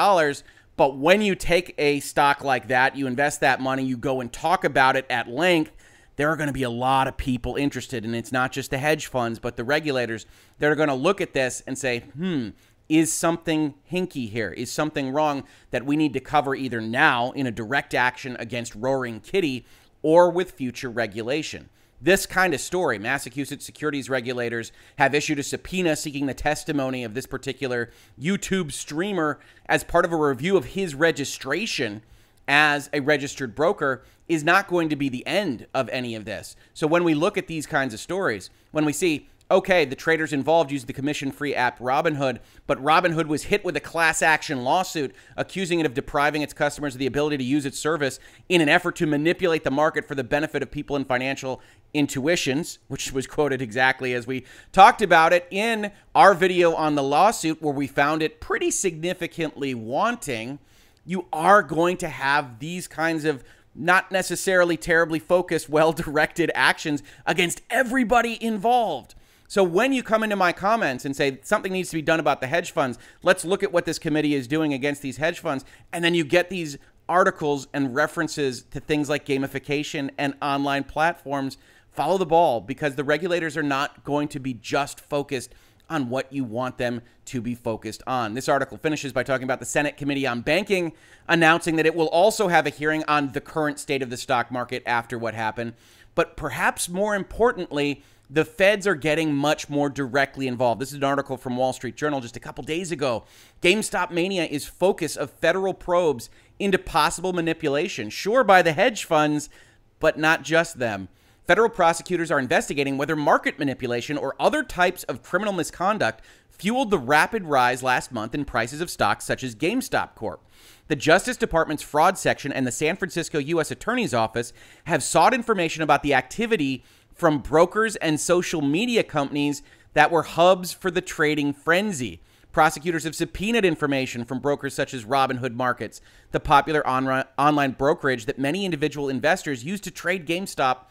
But 0.76 0.96
when 0.96 1.20
you 1.20 1.34
take 1.34 1.74
a 1.78 2.00
stock 2.00 2.42
like 2.42 2.68
that, 2.68 2.96
you 2.96 3.06
invest 3.06 3.40
that 3.40 3.60
money, 3.60 3.84
you 3.84 3.96
go 3.96 4.20
and 4.20 4.32
talk 4.32 4.64
about 4.64 4.96
it 4.96 5.06
at 5.10 5.28
length, 5.28 5.72
there 6.16 6.30
are 6.30 6.36
going 6.36 6.48
to 6.48 6.52
be 6.52 6.62
a 6.62 6.70
lot 6.70 7.08
of 7.08 7.16
people 7.16 7.56
interested. 7.56 8.04
And 8.04 8.14
it's 8.14 8.32
not 8.32 8.52
just 8.52 8.70
the 8.70 8.78
hedge 8.78 9.06
funds, 9.06 9.38
but 9.38 9.56
the 9.56 9.64
regulators 9.64 10.26
that 10.58 10.70
are 10.70 10.74
going 10.74 10.88
to 10.88 10.94
look 10.94 11.20
at 11.20 11.32
this 11.32 11.62
and 11.66 11.78
say, 11.78 12.00
hmm, 12.00 12.50
is 12.90 13.12
something 13.12 13.74
hinky 13.90 14.28
here? 14.28 14.50
Is 14.50 14.72
something 14.72 15.12
wrong 15.12 15.44
that 15.70 15.86
we 15.86 15.96
need 15.96 16.12
to 16.14 16.20
cover 16.20 16.54
either 16.54 16.80
now 16.80 17.30
in 17.32 17.46
a 17.46 17.52
direct 17.52 17.94
action 17.94 18.36
against 18.40 18.74
Roaring 18.74 19.20
Kitty 19.20 19.64
or 20.02 20.30
with 20.30 20.50
future 20.52 20.90
regulation? 20.90 21.68
This 22.00 22.26
kind 22.26 22.54
of 22.54 22.60
story. 22.60 22.98
Massachusetts 22.98 23.64
securities 23.64 24.08
regulators 24.08 24.72
have 24.96 25.14
issued 25.14 25.38
a 25.38 25.42
subpoena 25.42 25.96
seeking 25.96 26.26
the 26.26 26.34
testimony 26.34 27.04
of 27.04 27.14
this 27.14 27.26
particular 27.26 27.90
YouTube 28.20 28.72
streamer 28.72 29.38
as 29.66 29.84
part 29.84 30.04
of 30.04 30.12
a 30.12 30.16
review 30.16 30.56
of 30.56 30.66
his 30.66 30.94
registration 30.94 32.02
as 32.48 32.90
a 32.92 33.00
registered 33.00 33.54
broker 33.54 34.02
is 34.28 34.42
not 34.42 34.68
going 34.68 34.88
to 34.88 34.96
be 34.96 35.08
the 35.08 35.26
end 35.26 35.66
of 35.74 35.88
any 35.90 36.14
of 36.14 36.24
this. 36.24 36.56
So 36.72 36.86
when 36.86 37.04
we 37.04 37.14
look 37.14 37.36
at 37.36 37.46
these 37.46 37.66
kinds 37.66 37.94
of 37.94 38.00
stories, 38.00 38.50
when 38.70 38.84
we 38.84 38.92
see 38.92 39.28
okay, 39.50 39.84
the 39.84 39.96
traders 39.96 40.32
involved 40.32 40.70
used 40.70 40.86
the 40.86 40.92
commission 40.92 41.32
free 41.32 41.54
app 41.54 41.78
Robinhood, 41.80 42.38
but 42.66 42.82
Robinhood 42.82 43.26
was 43.26 43.44
hit 43.44 43.64
with 43.64 43.76
a 43.76 43.80
class 43.80 44.22
action 44.22 44.62
lawsuit 44.62 45.14
accusing 45.36 45.80
it 45.80 45.86
of 45.86 45.94
depriving 45.94 46.42
its 46.42 46.52
customers 46.52 46.94
of 46.94 47.00
the 47.00 47.06
ability 47.06 47.36
to 47.36 47.44
use 47.44 47.66
its 47.66 47.78
service 47.78 48.20
in 48.48 48.60
an 48.60 48.68
effort 48.68 48.94
to 48.96 49.06
manipulate 49.06 49.64
the 49.64 49.70
market 49.70 50.06
for 50.06 50.14
the 50.14 50.22
benefit 50.22 50.62
of 50.62 50.70
people 50.70 50.94
in 50.94 51.04
financial 51.04 51.60
intuitions, 51.94 52.78
which 52.88 53.12
was 53.12 53.26
quoted 53.26 53.60
exactly 53.60 54.14
as 54.14 54.26
we 54.26 54.44
talked 54.72 55.02
about 55.02 55.32
it 55.32 55.46
in 55.50 55.90
our 56.14 56.34
video 56.34 56.74
on 56.74 56.94
the 56.94 57.02
lawsuit, 57.02 57.60
where 57.60 57.74
we 57.74 57.86
found 57.86 58.22
it 58.22 58.40
pretty 58.40 58.70
significantly 58.70 59.74
wanting. 59.74 60.58
You 61.04 61.26
are 61.32 61.62
going 61.62 61.96
to 61.98 62.08
have 62.08 62.58
these 62.58 62.86
kinds 62.86 63.24
of 63.24 63.42
not 63.74 64.10
necessarily 64.10 64.76
terribly 64.76 65.18
focused, 65.18 65.68
well 65.70 65.92
directed 65.92 66.50
actions 66.54 67.02
against 67.26 67.62
everybody 67.70 68.42
involved. 68.42 69.14
So 69.48 69.64
when 69.64 69.92
you 69.92 70.04
come 70.04 70.22
into 70.22 70.36
my 70.36 70.52
comments 70.52 71.04
and 71.04 71.16
say 71.16 71.40
something 71.42 71.72
needs 71.72 71.90
to 71.90 71.96
be 71.96 72.02
done 72.02 72.20
about 72.20 72.40
the 72.40 72.46
hedge 72.46 72.70
funds, 72.70 72.98
let's 73.24 73.44
look 73.44 73.64
at 73.64 73.72
what 73.72 73.84
this 73.84 73.98
committee 73.98 74.36
is 74.36 74.46
doing 74.46 74.72
against 74.72 75.02
these 75.02 75.16
hedge 75.16 75.40
funds, 75.40 75.64
and 75.92 76.04
then 76.04 76.14
you 76.14 76.22
get 76.22 76.50
these 76.50 76.78
articles 77.08 77.66
and 77.74 77.92
references 77.92 78.62
to 78.70 78.78
things 78.78 79.08
like 79.08 79.26
gamification 79.26 80.10
and 80.16 80.34
online 80.40 80.84
platforms, 80.84 81.58
follow 81.92 82.18
the 82.18 82.26
ball 82.26 82.60
because 82.60 82.94
the 82.94 83.04
regulators 83.04 83.56
are 83.56 83.62
not 83.62 84.04
going 84.04 84.28
to 84.28 84.38
be 84.38 84.54
just 84.54 85.00
focused 85.00 85.54
on 85.88 86.08
what 86.08 86.32
you 86.32 86.44
want 86.44 86.78
them 86.78 87.02
to 87.26 87.40
be 87.40 87.54
focused 87.54 88.02
on. 88.06 88.34
This 88.34 88.48
article 88.48 88.78
finishes 88.78 89.12
by 89.12 89.24
talking 89.24 89.44
about 89.44 89.58
the 89.58 89.66
Senate 89.66 89.96
Committee 89.96 90.26
on 90.26 90.40
Banking 90.40 90.92
announcing 91.28 91.76
that 91.76 91.86
it 91.86 91.94
will 91.94 92.08
also 92.08 92.48
have 92.48 92.66
a 92.66 92.70
hearing 92.70 93.04
on 93.08 93.32
the 93.32 93.40
current 93.40 93.78
state 93.78 94.02
of 94.02 94.10
the 94.10 94.16
stock 94.16 94.50
market 94.50 94.82
after 94.86 95.18
what 95.18 95.34
happened. 95.34 95.74
But 96.14 96.36
perhaps 96.36 96.88
more 96.88 97.14
importantly, 97.14 98.02
the 98.28 98.44
feds 98.44 98.86
are 98.86 98.94
getting 98.94 99.34
much 99.34 99.68
more 99.68 99.88
directly 99.88 100.46
involved. 100.46 100.80
This 100.80 100.90
is 100.90 100.98
an 100.98 101.04
article 101.04 101.36
from 101.36 101.56
Wall 101.56 101.72
Street 101.72 101.96
Journal 101.96 102.20
just 102.20 102.36
a 102.36 102.40
couple 102.40 102.62
days 102.62 102.92
ago. 102.92 103.24
GameStop 103.60 104.12
mania 104.12 104.44
is 104.44 104.66
focus 104.66 105.16
of 105.16 105.30
federal 105.30 105.74
probes 105.74 106.30
into 106.60 106.78
possible 106.78 107.32
manipulation, 107.32 108.10
sure 108.10 108.44
by 108.44 108.62
the 108.62 108.72
hedge 108.72 109.04
funds, 109.04 109.50
but 109.98 110.16
not 110.16 110.44
just 110.44 110.78
them. 110.78 111.08
Federal 111.50 111.68
prosecutors 111.68 112.30
are 112.30 112.38
investigating 112.38 112.96
whether 112.96 113.16
market 113.16 113.58
manipulation 113.58 114.16
or 114.16 114.36
other 114.38 114.62
types 114.62 115.02
of 115.02 115.24
criminal 115.24 115.52
misconduct 115.52 116.22
fueled 116.48 116.92
the 116.92 116.96
rapid 116.98 117.42
rise 117.42 117.82
last 117.82 118.12
month 118.12 118.36
in 118.36 118.44
prices 118.44 118.80
of 118.80 118.88
stocks 118.88 119.24
such 119.24 119.42
as 119.42 119.56
GameStop 119.56 120.14
Corp. 120.14 120.46
The 120.86 120.94
Justice 120.94 121.36
Department's 121.36 121.82
fraud 121.82 122.16
section 122.16 122.52
and 122.52 122.68
the 122.68 122.70
San 122.70 122.94
Francisco 122.94 123.40
U.S. 123.40 123.72
Attorney's 123.72 124.14
Office 124.14 124.52
have 124.84 125.02
sought 125.02 125.34
information 125.34 125.82
about 125.82 126.04
the 126.04 126.14
activity 126.14 126.84
from 127.16 127.40
brokers 127.40 127.96
and 127.96 128.20
social 128.20 128.62
media 128.62 129.02
companies 129.02 129.64
that 129.94 130.12
were 130.12 130.22
hubs 130.22 130.72
for 130.72 130.92
the 130.92 131.00
trading 131.00 131.52
frenzy. 131.52 132.20
Prosecutors 132.52 133.02
have 133.02 133.16
subpoenaed 133.16 133.64
information 133.64 134.24
from 134.24 134.38
brokers 134.38 134.74
such 134.74 134.94
as 134.94 135.04
Robinhood 135.04 135.54
Markets, 135.54 136.00
the 136.30 136.38
popular 136.38 136.86
on- 136.86 137.24
online 137.36 137.72
brokerage 137.72 138.26
that 138.26 138.38
many 138.38 138.64
individual 138.64 139.08
investors 139.08 139.64
use 139.64 139.80
to 139.80 139.90
trade 139.90 140.28
GameStop 140.28 140.82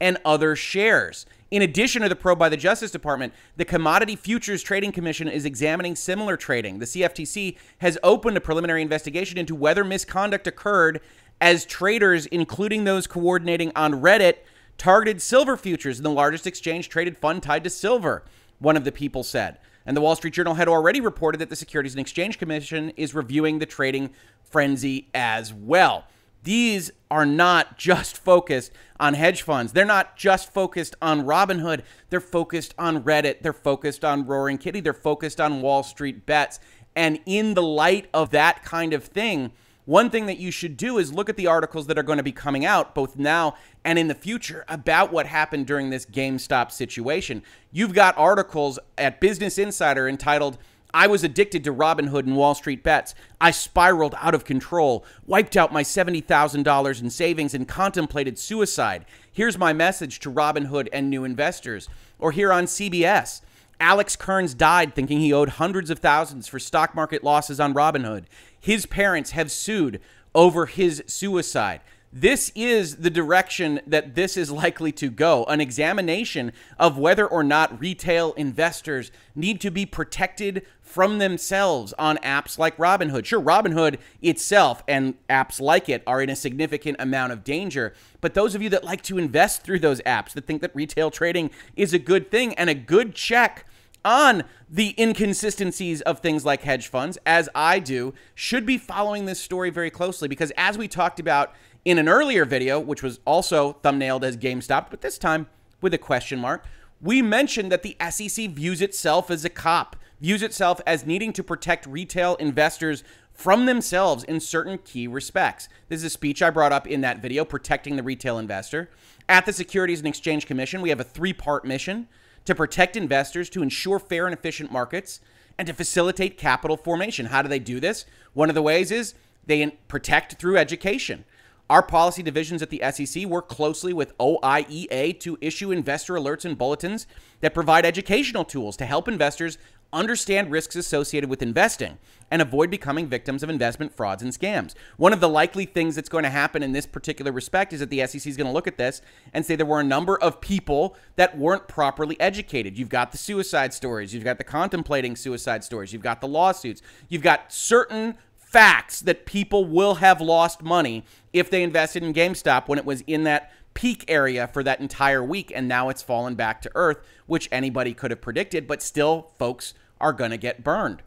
and 0.00 0.18
other 0.24 0.54
shares. 0.56 1.26
In 1.50 1.62
addition 1.62 2.02
to 2.02 2.08
the 2.08 2.16
probe 2.16 2.38
by 2.38 2.50
the 2.50 2.56
Justice 2.56 2.90
Department, 2.90 3.32
the 3.56 3.64
Commodity 3.64 4.16
Futures 4.16 4.62
Trading 4.62 4.92
Commission 4.92 5.28
is 5.28 5.46
examining 5.46 5.96
similar 5.96 6.36
trading. 6.36 6.78
The 6.78 6.84
CFTC 6.84 7.56
has 7.78 7.96
opened 8.02 8.36
a 8.36 8.40
preliminary 8.40 8.82
investigation 8.82 9.38
into 9.38 9.54
whether 9.54 9.82
misconduct 9.82 10.46
occurred 10.46 11.00
as 11.40 11.64
traders, 11.64 12.26
including 12.26 12.84
those 12.84 13.06
coordinating 13.06 13.72
on 13.74 14.02
Reddit, 14.02 14.38
targeted 14.76 15.22
silver 15.22 15.56
futures 15.56 15.98
in 15.98 16.04
the 16.04 16.10
largest 16.10 16.46
exchange 16.46 16.88
traded 16.88 17.16
fund 17.16 17.42
tied 17.42 17.64
to 17.64 17.70
silver, 17.70 18.24
one 18.58 18.76
of 18.76 18.84
the 18.84 18.92
people 18.92 19.22
said. 19.22 19.58
And 19.86 19.96
the 19.96 20.02
Wall 20.02 20.16
Street 20.16 20.34
Journal 20.34 20.54
had 20.54 20.68
already 20.68 21.00
reported 21.00 21.38
that 21.38 21.48
the 21.48 21.56
Securities 21.56 21.94
and 21.94 22.00
Exchange 22.00 22.38
Commission 22.38 22.90
is 22.90 23.14
reviewing 23.14 23.58
the 23.58 23.66
trading 23.66 24.10
frenzy 24.42 25.08
as 25.14 25.54
well. 25.54 26.04
These 26.48 26.92
are 27.10 27.26
not 27.26 27.76
just 27.76 28.16
focused 28.16 28.72
on 28.98 29.12
hedge 29.12 29.42
funds. 29.42 29.74
They're 29.74 29.84
not 29.84 30.16
just 30.16 30.50
focused 30.50 30.96
on 31.02 31.26
Robinhood. 31.26 31.82
They're 32.08 32.22
focused 32.22 32.74
on 32.78 33.02
Reddit. 33.02 33.42
They're 33.42 33.52
focused 33.52 34.02
on 34.02 34.24
Roaring 34.24 34.56
Kitty. 34.56 34.80
They're 34.80 34.94
focused 34.94 35.42
on 35.42 35.60
Wall 35.60 35.82
Street 35.82 36.24
bets. 36.24 36.58
And 36.96 37.20
in 37.26 37.52
the 37.52 37.62
light 37.62 38.08
of 38.14 38.30
that 38.30 38.64
kind 38.64 38.94
of 38.94 39.04
thing, 39.04 39.52
one 39.84 40.08
thing 40.08 40.24
that 40.24 40.38
you 40.38 40.50
should 40.50 40.78
do 40.78 40.96
is 40.96 41.12
look 41.12 41.28
at 41.28 41.36
the 41.36 41.46
articles 41.46 41.86
that 41.86 41.98
are 41.98 42.02
going 42.02 42.16
to 42.16 42.22
be 42.22 42.32
coming 42.32 42.64
out 42.64 42.94
both 42.94 43.18
now 43.18 43.54
and 43.84 43.98
in 43.98 44.08
the 44.08 44.14
future 44.14 44.64
about 44.68 45.12
what 45.12 45.26
happened 45.26 45.66
during 45.66 45.90
this 45.90 46.06
GameStop 46.06 46.72
situation. 46.72 47.42
You've 47.72 47.92
got 47.92 48.16
articles 48.16 48.78
at 48.96 49.20
Business 49.20 49.58
Insider 49.58 50.08
entitled, 50.08 50.56
I 50.94 51.06
was 51.06 51.22
addicted 51.22 51.64
to 51.64 51.72
Robinhood 51.72 52.26
and 52.26 52.36
Wall 52.36 52.54
Street 52.54 52.82
bets. 52.82 53.14
I 53.40 53.50
spiraled 53.50 54.14
out 54.18 54.34
of 54.34 54.44
control, 54.44 55.04
wiped 55.26 55.56
out 55.56 55.72
my 55.72 55.82
$70,000 55.82 57.00
in 57.02 57.10
savings, 57.10 57.54
and 57.54 57.68
contemplated 57.68 58.38
suicide. 58.38 59.04
Here's 59.30 59.58
my 59.58 59.72
message 59.72 60.18
to 60.20 60.30
Robinhood 60.30 60.88
and 60.92 61.10
new 61.10 61.24
investors. 61.24 61.88
Or 62.18 62.32
here 62.32 62.52
on 62.52 62.64
CBS, 62.64 63.42
Alex 63.80 64.16
Kearns 64.16 64.54
died 64.54 64.94
thinking 64.94 65.20
he 65.20 65.32
owed 65.32 65.50
hundreds 65.50 65.90
of 65.90 65.98
thousands 65.98 66.48
for 66.48 66.58
stock 66.58 66.94
market 66.94 67.22
losses 67.22 67.60
on 67.60 67.74
Robinhood. 67.74 68.24
His 68.58 68.86
parents 68.86 69.32
have 69.32 69.52
sued 69.52 70.00
over 70.34 70.66
his 70.66 71.02
suicide. 71.06 71.80
This 72.12 72.50
is 72.54 72.96
the 72.96 73.10
direction 73.10 73.80
that 73.86 74.14
this 74.14 74.38
is 74.38 74.50
likely 74.50 74.92
to 74.92 75.10
go 75.10 75.44
an 75.44 75.60
examination 75.60 76.52
of 76.78 76.96
whether 76.96 77.26
or 77.26 77.44
not 77.44 77.78
retail 77.78 78.32
investors 78.32 79.12
need 79.34 79.60
to 79.60 79.70
be 79.70 79.84
protected 79.84 80.64
from 80.80 81.18
themselves 81.18 81.92
on 81.98 82.16
apps 82.18 82.58
like 82.58 82.74
Robinhood. 82.78 83.26
Sure, 83.26 83.40
Robinhood 83.40 83.98
itself 84.22 84.82
and 84.88 85.14
apps 85.28 85.60
like 85.60 85.90
it 85.90 86.02
are 86.06 86.22
in 86.22 86.30
a 86.30 86.36
significant 86.36 86.96
amount 86.98 87.32
of 87.32 87.44
danger, 87.44 87.92
but 88.22 88.32
those 88.32 88.54
of 88.54 88.62
you 88.62 88.70
that 88.70 88.84
like 88.84 89.02
to 89.02 89.18
invest 89.18 89.62
through 89.62 89.80
those 89.80 90.00
apps, 90.02 90.32
that 90.32 90.46
think 90.46 90.62
that 90.62 90.74
retail 90.74 91.10
trading 91.10 91.50
is 91.76 91.92
a 91.92 91.98
good 91.98 92.30
thing 92.30 92.54
and 92.54 92.70
a 92.70 92.74
good 92.74 93.14
check 93.14 93.66
on 94.02 94.44
the 94.70 94.94
inconsistencies 94.98 96.00
of 96.02 96.20
things 96.20 96.44
like 96.44 96.62
hedge 96.62 96.88
funds, 96.88 97.18
as 97.26 97.48
I 97.54 97.78
do, 97.78 98.14
should 98.34 98.64
be 98.64 98.78
following 98.78 99.26
this 99.26 99.40
story 99.40 99.68
very 99.68 99.90
closely 99.90 100.28
because, 100.28 100.52
as 100.56 100.78
we 100.78 100.88
talked 100.88 101.20
about 101.20 101.52
in 101.88 101.96
an 101.96 102.06
earlier 102.06 102.44
video, 102.44 102.78
which 102.78 103.02
was 103.02 103.18
also 103.24 103.78
thumbnailed 103.82 104.22
as 104.22 104.36
GameStop, 104.36 104.90
but 104.90 105.00
this 105.00 105.16
time 105.16 105.46
with 105.80 105.94
a 105.94 105.98
question 105.98 106.38
mark, 106.38 106.66
we 107.00 107.22
mentioned 107.22 107.72
that 107.72 107.82
the 107.82 107.96
SEC 108.10 108.50
views 108.50 108.82
itself 108.82 109.30
as 109.30 109.42
a 109.42 109.48
cop, 109.48 109.96
views 110.20 110.42
itself 110.42 110.82
as 110.86 111.06
needing 111.06 111.32
to 111.32 111.42
protect 111.42 111.86
retail 111.86 112.34
investors 112.34 113.04
from 113.32 113.64
themselves 113.64 114.22
in 114.24 114.38
certain 114.38 114.76
key 114.76 115.08
respects. 115.08 115.70
This 115.88 116.00
is 116.00 116.04
a 116.04 116.10
speech 116.10 116.42
I 116.42 116.50
brought 116.50 116.72
up 116.72 116.86
in 116.86 117.00
that 117.00 117.22
video, 117.22 117.42
Protecting 117.42 117.96
the 117.96 118.02
Retail 118.02 118.38
Investor. 118.38 118.90
At 119.26 119.46
the 119.46 119.52
Securities 119.54 120.00
and 120.00 120.08
Exchange 120.08 120.44
Commission, 120.44 120.82
we 120.82 120.90
have 120.90 121.00
a 121.00 121.04
three 121.04 121.32
part 121.32 121.64
mission 121.64 122.06
to 122.44 122.54
protect 122.54 122.98
investors, 122.98 123.48
to 123.48 123.62
ensure 123.62 123.98
fair 123.98 124.26
and 124.26 124.34
efficient 124.34 124.70
markets, 124.70 125.20
and 125.56 125.66
to 125.66 125.72
facilitate 125.72 126.36
capital 126.36 126.76
formation. 126.76 127.26
How 127.26 127.40
do 127.40 127.48
they 127.48 127.58
do 127.58 127.80
this? 127.80 128.04
One 128.34 128.50
of 128.50 128.54
the 128.54 128.60
ways 128.60 128.90
is 128.90 129.14
they 129.46 129.66
protect 129.88 130.34
through 130.34 130.58
education. 130.58 131.24
Our 131.70 131.82
policy 131.82 132.22
divisions 132.22 132.62
at 132.62 132.70
the 132.70 132.82
SEC 132.90 133.26
work 133.26 133.48
closely 133.48 133.92
with 133.92 134.16
OIEA 134.16 135.20
to 135.20 135.36
issue 135.42 135.70
investor 135.70 136.14
alerts 136.14 136.46
and 136.46 136.56
bulletins 136.56 137.06
that 137.40 137.52
provide 137.52 137.84
educational 137.84 138.44
tools 138.44 138.74
to 138.78 138.86
help 138.86 139.06
investors 139.06 139.58
understand 139.92 140.50
risks 140.50 140.76
associated 140.76 141.30
with 141.30 141.42
investing 141.42 141.98
and 142.30 142.42
avoid 142.42 142.70
becoming 142.70 143.06
victims 143.06 143.42
of 143.42 143.48
investment 143.48 143.94
frauds 143.94 144.22
and 144.22 144.32
scams. 144.32 144.74
One 144.96 145.12
of 145.12 145.20
the 145.20 145.28
likely 145.28 145.64
things 145.64 145.94
that's 145.94 146.10
going 146.10 146.24
to 146.24 146.30
happen 146.30 146.62
in 146.62 146.72
this 146.72 146.86
particular 146.86 147.32
respect 147.32 147.72
is 147.72 147.80
that 147.80 147.88
the 147.90 148.06
SEC 148.06 148.26
is 148.26 148.36
going 148.36 148.46
to 148.46 148.52
look 148.52 148.66
at 148.66 148.76
this 148.76 149.00
and 149.32 149.44
say 149.44 149.56
there 149.56 149.64
were 149.64 149.80
a 149.80 149.84
number 149.84 150.18
of 150.20 150.40
people 150.40 150.96
that 151.16 151.38
weren't 151.38 151.68
properly 151.68 152.20
educated. 152.20 152.78
You've 152.78 152.90
got 152.90 153.12
the 153.12 153.18
suicide 153.18 153.72
stories, 153.72 154.12
you've 154.12 154.24
got 154.24 154.38
the 154.38 154.44
contemplating 154.44 155.16
suicide 155.16 155.64
stories, 155.64 155.92
you've 155.92 156.02
got 156.02 156.20
the 156.20 156.28
lawsuits, 156.28 156.82
you've 157.08 157.22
got 157.22 157.52
certain 157.52 158.16
facts 158.50 159.00
that 159.00 159.26
people 159.26 159.66
will 159.66 159.96
have 159.96 160.20
lost 160.20 160.62
money 160.62 161.04
if 161.32 161.50
they 161.50 161.62
invested 161.62 162.02
in 162.02 162.14
GameStop 162.14 162.66
when 162.66 162.78
it 162.78 162.84
was 162.86 163.02
in 163.06 163.24
that 163.24 163.52
peak 163.74 164.04
area 164.08 164.48
for 164.48 164.62
that 164.62 164.80
entire 164.80 165.22
week 165.22 165.52
and 165.54 165.68
now 165.68 165.88
it's 165.90 166.02
fallen 166.02 166.34
back 166.34 166.62
to 166.62 166.70
earth, 166.74 166.98
which 167.26 167.48
anybody 167.52 167.92
could 167.92 168.10
have 168.10 168.22
predicted, 168.22 168.66
but 168.66 168.82
still 168.82 169.30
folks 169.38 169.74
are 170.00 170.14
going 170.14 170.30
to 170.30 170.38
get 170.38 170.64
burned. 170.64 171.02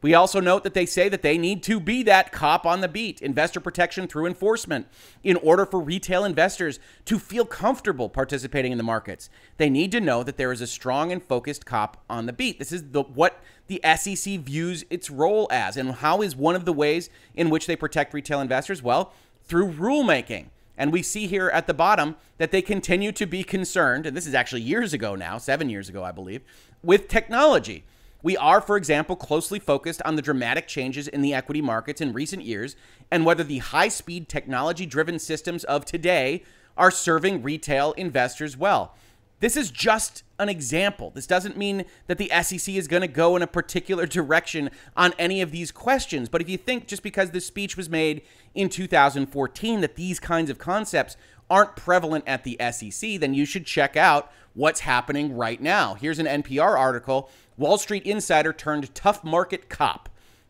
We 0.00 0.14
also 0.14 0.38
note 0.38 0.62
that 0.62 0.74
they 0.74 0.86
say 0.86 1.08
that 1.08 1.22
they 1.22 1.36
need 1.36 1.62
to 1.64 1.80
be 1.80 2.04
that 2.04 2.30
cop 2.30 2.64
on 2.64 2.80
the 2.80 2.88
beat, 2.88 3.20
investor 3.20 3.58
protection 3.58 4.06
through 4.06 4.26
enforcement, 4.26 4.86
in 5.24 5.36
order 5.36 5.66
for 5.66 5.80
retail 5.80 6.24
investors 6.24 6.78
to 7.06 7.18
feel 7.18 7.44
comfortable 7.44 8.08
participating 8.08 8.70
in 8.70 8.78
the 8.78 8.84
markets. 8.84 9.28
They 9.56 9.68
need 9.68 9.90
to 9.92 10.00
know 10.00 10.22
that 10.22 10.36
there 10.36 10.52
is 10.52 10.60
a 10.60 10.68
strong 10.68 11.10
and 11.10 11.20
focused 11.22 11.66
cop 11.66 12.04
on 12.08 12.26
the 12.26 12.32
beat. 12.32 12.60
This 12.60 12.70
is 12.70 12.92
the, 12.92 13.02
what 13.02 13.42
the 13.66 13.80
SEC 13.96 14.38
views 14.40 14.84
its 14.88 15.10
role 15.10 15.48
as. 15.50 15.76
And 15.76 15.90
how 15.90 16.22
is 16.22 16.36
one 16.36 16.54
of 16.54 16.64
the 16.64 16.72
ways 16.72 17.10
in 17.34 17.50
which 17.50 17.66
they 17.66 17.76
protect 17.76 18.14
retail 18.14 18.40
investors? 18.40 18.82
Well, 18.82 19.12
through 19.46 19.72
rulemaking. 19.72 20.46
And 20.76 20.92
we 20.92 21.02
see 21.02 21.26
here 21.26 21.48
at 21.48 21.66
the 21.66 21.74
bottom 21.74 22.14
that 22.36 22.52
they 22.52 22.62
continue 22.62 23.10
to 23.10 23.26
be 23.26 23.42
concerned, 23.42 24.06
and 24.06 24.16
this 24.16 24.28
is 24.28 24.34
actually 24.34 24.62
years 24.62 24.92
ago 24.92 25.16
now, 25.16 25.36
seven 25.38 25.68
years 25.68 25.88
ago, 25.88 26.04
I 26.04 26.12
believe, 26.12 26.42
with 26.84 27.08
technology. 27.08 27.84
We 28.22 28.36
are, 28.36 28.60
for 28.60 28.76
example, 28.76 29.14
closely 29.14 29.60
focused 29.60 30.02
on 30.04 30.16
the 30.16 30.22
dramatic 30.22 30.66
changes 30.66 31.06
in 31.06 31.22
the 31.22 31.34
equity 31.34 31.62
markets 31.62 32.00
in 32.00 32.12
recent 32.12 32.42
years 32.42 32.74
and 33.10 33.24
whether 33.24 33.44
the 33.44 33.58
high 33.58 33.88
speed 33.88 34.28
technology 34.28 34.86
driven 34.86 35.18
systems 35.18 35.62
of 35.64 35.84
today 35.84 36.42
are 36.76 36.90
serving 36.90 37.42
retail 37.42 37.92
investors 37.92 38.56
well. 38.56 38.94
This 39.40 39.56
is 39.56 39.70
just 39.70 40.24
an 40.40 40.48
example. 40.48 41.10
This 41.10 41.26
doesn't 41.28 41.56
mean 41.56 41.84
that 42.08 42.18
the 42.18 42.30
SEC 42.42 42.74
is 42.74 42.88
going 42.88 43.02
to 43.02 43.08
go 43.08 43.36
in 43.36 43.42
a 43.42 43.46
particular 43.46 44.04
direction 44.04 44.70
on 44.96 45.14
any 45.16 45.40
of 45.40 45.52
these 45.52 45.70
questions. 45.70 46.28
But 46.28 46.40
if 46.40 46.48
you 46.48 46.56
think 46.56 46.88
just 46.88 47.04
because 47.04 47.30
this 47.30 47.46
speech 47.46 47.76
was 47.76 47.88
made 47.88 48.22
in 48.54 48.68
2014 48.68 49.80
that 49.80 49.94
these 49.94 50.18
kinds 50.18 50.50
of 50.50 50.58
concepts 50.58 51.16
aren't 51.48 51.76
prevalent 51.76 52.24
at 52.26 52.42
the 52.42 52.58
SEC, 52.72 53.20
then 53.20 53.32
you 53.32 53.44
should 53.44 53.64
check 53.64 53.96
out 53.96 54.32
what's 54.58 54.80
happening 54.80 55.36
right 55.36 55.60
now. 55.60 55.94
Here's 55.94 56.18
an 56.18 56.26
NPR 56.26 56.76
article 56.76 57.30
Wall 57.56 57.78
Street 57.78 58.04
Insider 58.04 58.52
turned 58.52 58.92
tough 58.92 59.22
market 59.22 59.68
cop. 59.68 60.08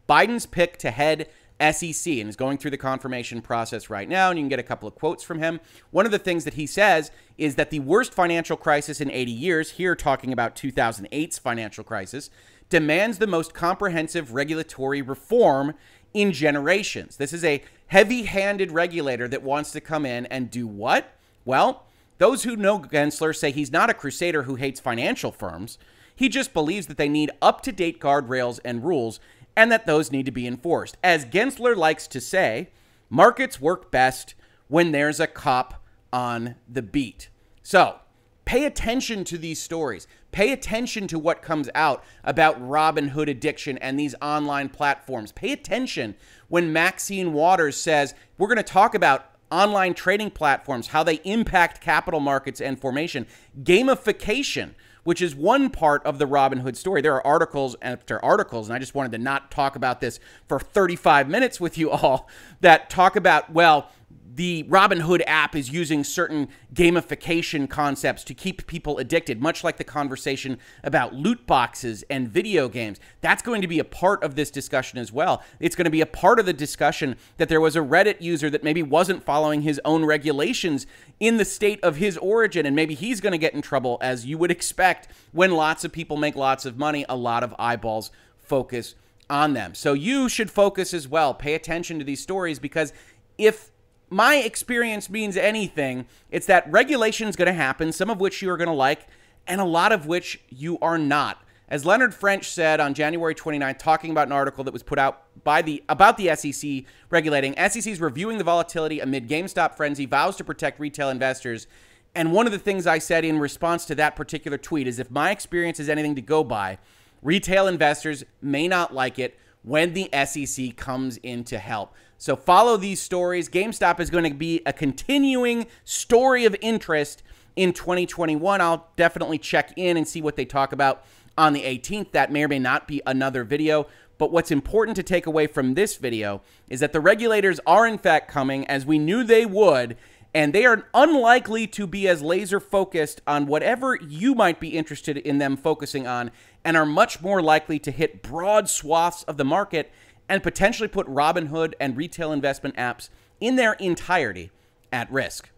Biden's 0.08 0.46
pick 0.46 0.78
to 0.78 0.90
head 0.90 1.28
SEC 1.60 2.06
and 2.06 2.28
is 2.28 2.36
going 2.36 2.56
through 2.56 2.70
the 2.70 2.78
confirmation 2.78 3.42
process 3.42 3.90
right 3.90 4.08
now. 4.08 4.30
And 4.30 4.38
you 4.38 4.44
can 4.44 4.48
get 4.48 4.58
a 4.58 4.62
couple 4.62 4.88
of 4.88 4.94
quotes 4.94 5.22
from 5.22 5.40
him. 5.40 5.60
One 5.90 6.06
of 6.06 6.12
the 6.12 6.18
things 6.18 6.44
that 6.44 6.54
he 6.54 6.66
says 6.66 7.10
is 7.36 7.56
that 7.56 7.68
the 7.68 7.80
worst 7.80 8.14
financial 8.14 8.56
crisis 8.56 9.00
in 9.02 9.10
80 9.10 9.30
years, 9.30 9.70
here 9.72 9.94
talking 9.94 10.32
about 10.32 10.56
2008's 10.56 11.38
financial 11.38 11.84
crisis, 11.84 12.30
demands 12.70 13.18
the 13.18 13.26
most 13.26 13.52
comprehensive 13.52 14.32
regulatory 14.32 15.02
reform 15.02 15.74
in 16.14 16.32
generations. 16.32 17.16
This 17.16 17.34
is 17.34 17.44
a 17.44 17.62
heavy 17.88 18.22
handed 18.22 18.72
regulator 18.72 19.28
that 19.28 19.42
wants 19.42 19.70
to 19.72 19.82
come 19.82 20.06
in 20.06 20.24
and 20.26 20.50
do 20.50 20.66
what? 20.66 21.14
Well, 21.44 21.84
those 22.18 22.42
who 22.42 22.56
know 22.56 22.80
Gensler 22.80 23.34
say 23.34 23.50
he's 23.50 23.72
not 23.72 23.90
a 23.90 23.94
crusader 23.94 24.42
who 24.42 24.56
hates 24.56 24.80
financial 24.80 25.32
firms. 25.32 25.78
He 26.14 26.28
just 26.28 26.52
believes 26.52 26.88
that 26.88 26.96
they 26.96 27.08
need 27.08 27.30
up 27.40 27.62
to 27.62 27.72
date 27.72 28.00
guardrails 28.00 28.58
and 28.64 28.84
rules 28.84 29.20
and 29.56 29.72
that 29.72 29.86
those 29.86 30.12
need 30.12 30.26
to 30.26 30.32
be 30.32 30.46
enforced. 30.46 30.96
As 31.02 31.24
Gensler 31.24 31.76
likes 31.76 32.06
to 32.08 32.20
say, 32.20 32.70
markets 33.08 33.60
work 33.60 33.90
best 33.90 34.34
when 34.68 34.92
there's 34.92 35.20
a 35.20 35.26
cop 35.26 35.82
on 36.12 36.56
the 36.68 36.82
beat. 36.82 37.28
So, 37.62 37.96
pay 38.44 38.64
attention 38.64 39.24
to 39.24 39.38
these 39.38 39.60
stories. 39.60 40.06
Pay 40.30 40.52
attention 40.52 41.08
to 41.08 41.18
what 41.18 41.42
comes 41.42 41.70
out 41.74 42.04
about 42.22 42.60
Robinhood 42.60 43.28
addiction 43.28 43.78
and 43.78 43.98
these 43.98 44.14
online 44.20 44.68
platforms. 44.68 45.32
Pay 45.32 45.52
attention 45.52 46.14
when 46.48 46.72
Maxine 46.72 47.32
Waters 47.32 47.76
says, 47.76 48.14
We're 48.36 48.48
going 48.48 48.56
to 48.56 48.62
talk 48.62 48.94
about 48.94 49.26
online 49.50 49.94
trading 49.94 50.30
platforms, 50.30 50.88
how 50.88 51.02
they 51.02 51.20
impact 51.24 51.80
capital 51.80 52.20
markets 52.20 52.60
and 52.60 52.80
formation, 52.80 53.26
gamification 53.62 54.74
which 55.08 55.22
is 55.22 55.34
one 55.34 55.70
part 55.70 56.04
of 56.04 56.18
the 56.18 56.26
Robinhood 56.26 56.76
story. 56.76 57.00
There 57.00 57.14
are 57.14 57.26
articles 57.26 57.74
after 57.80 58.22
articles, 58.22 58.68
and 58.68 58.76
I 58.76 58.78
just 58.78 58.94
wanted 58.94 59.12
to 59.12 59.16
not 59.16 59.50
talk 59.50 59.74
about 59.74 60.02
this 60.02 60.20
for 60.46 60.60
35 60.60 61.30
minutes 61.30 61.58
with 61.58 61.78
you 61.78 61.90
all 61.90 62.28
that 62.60 62.90
talk 62.90 63.16
about, 63.16 63.50
well, 63.50 63.90
the 64.38 64.64
Robinhood 64.64 65.22
app 65.26 65.56
is 65.56 65.70
using 65.70 66.04
certain 66.04 66.48
gamification 66.72 67.68
concepts 67.68 68.22
to 68.22 68.34
keep 68.34 68.66
people 68.66 68.98
addicted, 68.98 69.40
much 69.40 69.64
like 69.64 69.78
the 69.78 69.84
conversation 69.84 70.58
about 70.84 71.14
loot 71.14 71.44
boxes 71.46 72.04
and 72.10 72.28
video 72.28 72.68
games. 72.68 73.00
That's 73.20 73.42
going 73.42 73.62
to 73.62 73.66
be 73.66 73.80
a 73.80 73.84
part 73.84 74.22
of 74.22 74.36
this 74.36 74.50
discussion 74.50 74.98
as 74.98 75.10
well. 75.10 75.42
It's 75.58 75.74
going 75.74 75.86
to 75.86 75.90
be 75.90 76.02
a 76.02 76.06
part 76.06 76.38
of 76.38 76.46
the 76.46 76.52
discussion 76.52 77.16
that 77.38 77.48
there 77.48 77.60
was 77.60 77.74
a 77.74 77.80
Reddit 77.80 78.20
user 78.20 78.48
that 78.50 78.62
maybe 78.62 78.82
wasn't 78.82 79.24
following 79.24 79.62
his 79.62 79.80
own 79.84 80.04
regulations 80.04 80.86
in 81.20 81.36
the 81.36 81.44
state 81.44 81.82
of 81.82 81.96
his 81.96 82.16
origin, 82.18 82.64
and 82.64 82.76
maybe 82.76 82.94
he's 82.94 83.20
going 83.20 83.32
to 83.32 83.38
get 83.38 83.54
in 83.54 83.62
trouble, 83.62 83.98
as 84.00 84.24
you 84.24 84.38
would 84.38 84.50
expect 84.50 85.08
when 85.32 85.50
lots 85.50 85.84
of 85.84 85.92
people 85.92 86.16
make 86.16 86.36
lots 86.36 86.64
of 86.64 86.78
money, 86.78 87.04
a 87.08 87.16
lot 87.16 87.42
of 87.42 87.54
eyeballs 87.58 88.10
focus 88.38 88.94
on 89.28 89.52
them. 89.52 89.74
So 89.74 89.92
you 89.92 90.28
should 90.28 90.50
focus 90.50 90.94
as 90.94 91.08
well. 91.08 91.34
Pay 91.34 91.54
attention 91.54 91.98
to 91.98 92.04
these 92.04 92.22
stories 92.22 92.58
because 92.58 92.92
if 93.36 93.70
my 94.10 94.36
experience 94.36 95.10
means 95.10 95.36
anything, 95.36 96.06
it's 96.30 96.46
that 96.46 96.70
regulation 96.70 97.28
is 97.28 97.36
going 97.36 97.46
to 97.46 97.52
happen, 97.52 97.92
some 97.92 98.10
of 98.10 98.20
which 98.20 98.40
you 98.40 98.50
are 98.50 98.56
going 98.56 98.68
to 98.68 98.74
like, 98.74 99.06
and 99.46 99.60
a 99.60 99.64
lot 99.64 99.92
of 99.92 100.06
which 100.06 100.40
you 100.48 100.78
are 100.80 100.98
not. 100.98 101.42
As 101.70 101.84
Leonard 101.84 102.14
French 102.14 102.48
said 102.48 102.80
on 102.80 102.94
January 102.94 103.34
29th, 103.34 103.78
talking 103.78 104.10
about 104.10 104.26
an 104.26 104.32
article 104.32 104.64
that 104.64 104.72
was 104.72 104.82
put 104.82 104.98
out 104.98 105.24
by 105.44 105.60
the 105.60 105.84
about 105.90 106.16
the 106.16 106.34
SEC 106.34 106.84
regulating, 107.10 107.54
SEC 107.56 107.86
is 107.86 108.00
reviewing 108.00 108.38
the 108.38 108.44
volatility 108.44 109.00
amid 109.00 109.28
GameStop 109.28 109.76
frenzy, 109.76 110.06
vows 110.06 110.36
to 110.36 110.44
protect 110.44 110.80
retail 110.80 111.10
investors. 111.10 111.66
And 112.14 112.32
one 112.32 112.46
of 112.46 112.52
the 112.52 112.58
things 112.58 112.86
I 112.86 112.98
said 112.98 113.22
in 113.22 113.38
response 113.38 113.84
to 113.86 113.94
that 113.96 114.16
particular 114.16 114.56
tweet 114.56 114.86
is 114.86 114.98
if 114.98 115.10
my 115.10 115.30
experience 115.30 115.78
is 115.78 115.90
anything 115.90 116.14
to 116.14 116.22
go 116.22 116.42
by, 116.42 116.78
retail 117.22 117.66
investors 117.66 118.24
may 118.40 118.66
not 118.66 118.94
like 118.94 119.18
it 119.18 119.38
when 119.62 119.92
the 119.92 120.08
SEC 120.24 120.74
comes 120.74 121.18
in 121.18 121.44
to 121.44 121.58
help. 121.58 121.94
So 122.16 122.34
follow 122.34 122.78
these 122.78 123.00
stories. 123.00 123.50
GameStop 123.50 124.00
is 124.00 124.08
going 124.08 124.24
to 124.24 124.34
be 124.34 124.62
a 124.64 124.72
continuing 124.72 125.66
story 125.84 126.46
of 126.46 126.56
interest 126.62 127.22
in 127.56 127.74
2021. 127.74 128.62
I'll 128.62 128.88
definitely 128.96 129.36
check 129.36 129.74
in 129.76 129.98
and 129.98 130.08
see 130.08 130.22
what 130.22 130.36
they 130.36 130.46
talk 130.46 130.72
about 130.72 131.04
on 131.38 131.54
the 131.54 131.62
18th. 131.62 132.12
That 132.12 132.30
may 132.30 132.44
or 132.44 132.48
may 132.48 132.58
not 132.58 132.86
be 132.86 133.00
another 133.06 133.44
video. 133.44 133.86
But 134.18 134.32
what's 134.32 134.50
important 134.50 134.96
to 134.96 135.02
take 135.02 135.26
away 135.26 135.46
from 135.46 135.74
this 135.74 135.96
video 135.96 136.42
is 136.68 136.80
that 136.80 136.92
the 136.92 137.00
regulators 137.00 137.60
are, 137.66 137.86
in 137.86 137.98
fact, 137.98 138.28
coming 138.28 138.66
as 138.66 138.84
we 138.84 138.98
knew 138.98 139.22
they 139.22 139.46
would, 139.46 139.96
and 140.34 140.52
they 140.52 140.66
are 140.66 140.88
unlikely 140.92 141.68
to 141.68 141.86
be 141.86 142.08
as 142.08 142.20
laser 142.20 142.60
focused 142.60 143.22
on 143.26 143.46
whatever 143.46 143.96
you 143.96 144.34
might 144.34 144.60
be 144.60 144.76
interested 144.76 145.16
in 145.16 145.38
them 145.38 145.56
focusing 145.56 146.06
on, 146.06 146.32
and 146.64 146.76
are 146.76 146.84
much 146.84 147.22
more 147.22 147.40
likely 147.40 147.78
to 147.78 147.92
hit 147.92 148.22
broad 148.22 148.68
swaths 148.68 149.22
of 149.22 149.36
the 149.36 149.44
market 149.44 149.90
and 150.28 150.42
potentially 150.42 150.88
put 150.88 151.06
Robinhood 151.06 151.72
and 151.80 151.96
retail 151.96 152.32
investment 152.32 152.76
apps 152.76 153.08
in 153.40 153.56
their 153.56 153.74
entirety 153.74 154.50
at 154.92 155.10
risk. 155.12 155.48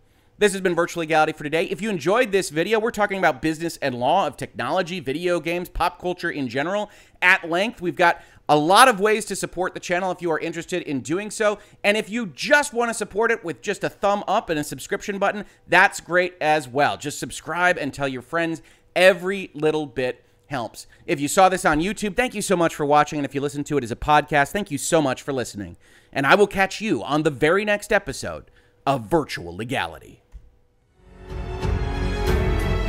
This 0.40 0.53
has 0.53 0.62
been 0.62 0.74
Virtual 0.74 1.03
Legality 1.03 1.33
for 1.33 1.44
today. 1.44 1.64
If 1.64 1.83
you 1.83 1.90
enjoyed 1.90 2.33
this 2.33 2.48
video, 2.48 2.81
we're 2.81 2.92
talking 2.92 3.18
about 3.18 3.42
business 3.42 3.76
and 3.83 3.94
law 3.94 4.26
of 4.26 4.38
technology, 4.38 4.98
video 4.98 5.38
games, 5.38 5.68
pop 5.68 6.00
culture 6.00 6.31
in 6.31 6.48
general 6.48 6.90
at 7.20 7.50
length. 7.50 7.83
We've 7.83 7.94
got 7.94 8.22
a 8.48 8.57
lot 8.57 8.88
of 8.88 9.00
ways 9.00 9.26
to 9.26 9.37
support 9.37 9.74
the 9.74 9.81
channel 9.81 10.11
if 10.11 10.22
you 10.22 10.31
are 10.31 10.38
interested 10.38 10.81
in 10.85 11.00
doing 11.00 11.31
so. 11.31 11.59
And 11.85 11.94
if 11.94 12.09
you 12.09 12.24
just 12.24 12.72
want 12.72 12.88
to 12.88 12.94
support 12.94 13.31
it 13.31 13.44
with 13.44 13.61
just 13.61 13.85
a 13.85 13.90
thumb 13.90 14.24
up 14.26 14.48
and 14.48 14.59
a 14.59 14.64
subscription 14.64 15.18
button, 15.18 15.44
that's 15.68 16.00
great 16.00 16.37
as 16.40 16.66
well. 16.66 16.96
Just 16.96 17.18
subscribe 17.18 17.76
and 17.76 17.92
tell 17.92 18.09
your 18.09 18.22
friends. 18.22 18.62
Every 18.96 19.50
little 19.53 19.85
bit 19.85 20.24
helps. 20.46 20.87
If 21.05 21.20
you 21.20 21.29
saw 21.29 21.50
this 21.50 21.66
on 21.66 21.81
YouTube, 21.81 22.16
thank 22.16 22.35
you 22.35 22.40
so 22.40 22.57
much 22.57 22.74
for 22.74 22.87
watching. 22.87 23.18
And 23.18 23.26
if 23.26 23.35
you 23.35 23.42
listen 23.42 23.62
to 23.64 23.76
it 23.76 23.85
as 23.85 23.90
a 23.90 23.96
podcast, 23.96 24.53
thank 24.53 24.70
you 24.70 24.79
so 24.79 25.03
much 25.03 25.20
for 25.20 25.35
listening. 25.35 25.76
And 26.14 26.26
I 26.26 26.35
will 26.35 26.46
catch 26.46 26.81
you 26.81 27.03
on 27.03 27.24
the 27.24 27.31
very 27.31 27.66
next 27.66 27.92
episode 27.92 28.50
of 28.87 29.03
Virtual 29.03 29.55
Legality. 29.55 30.22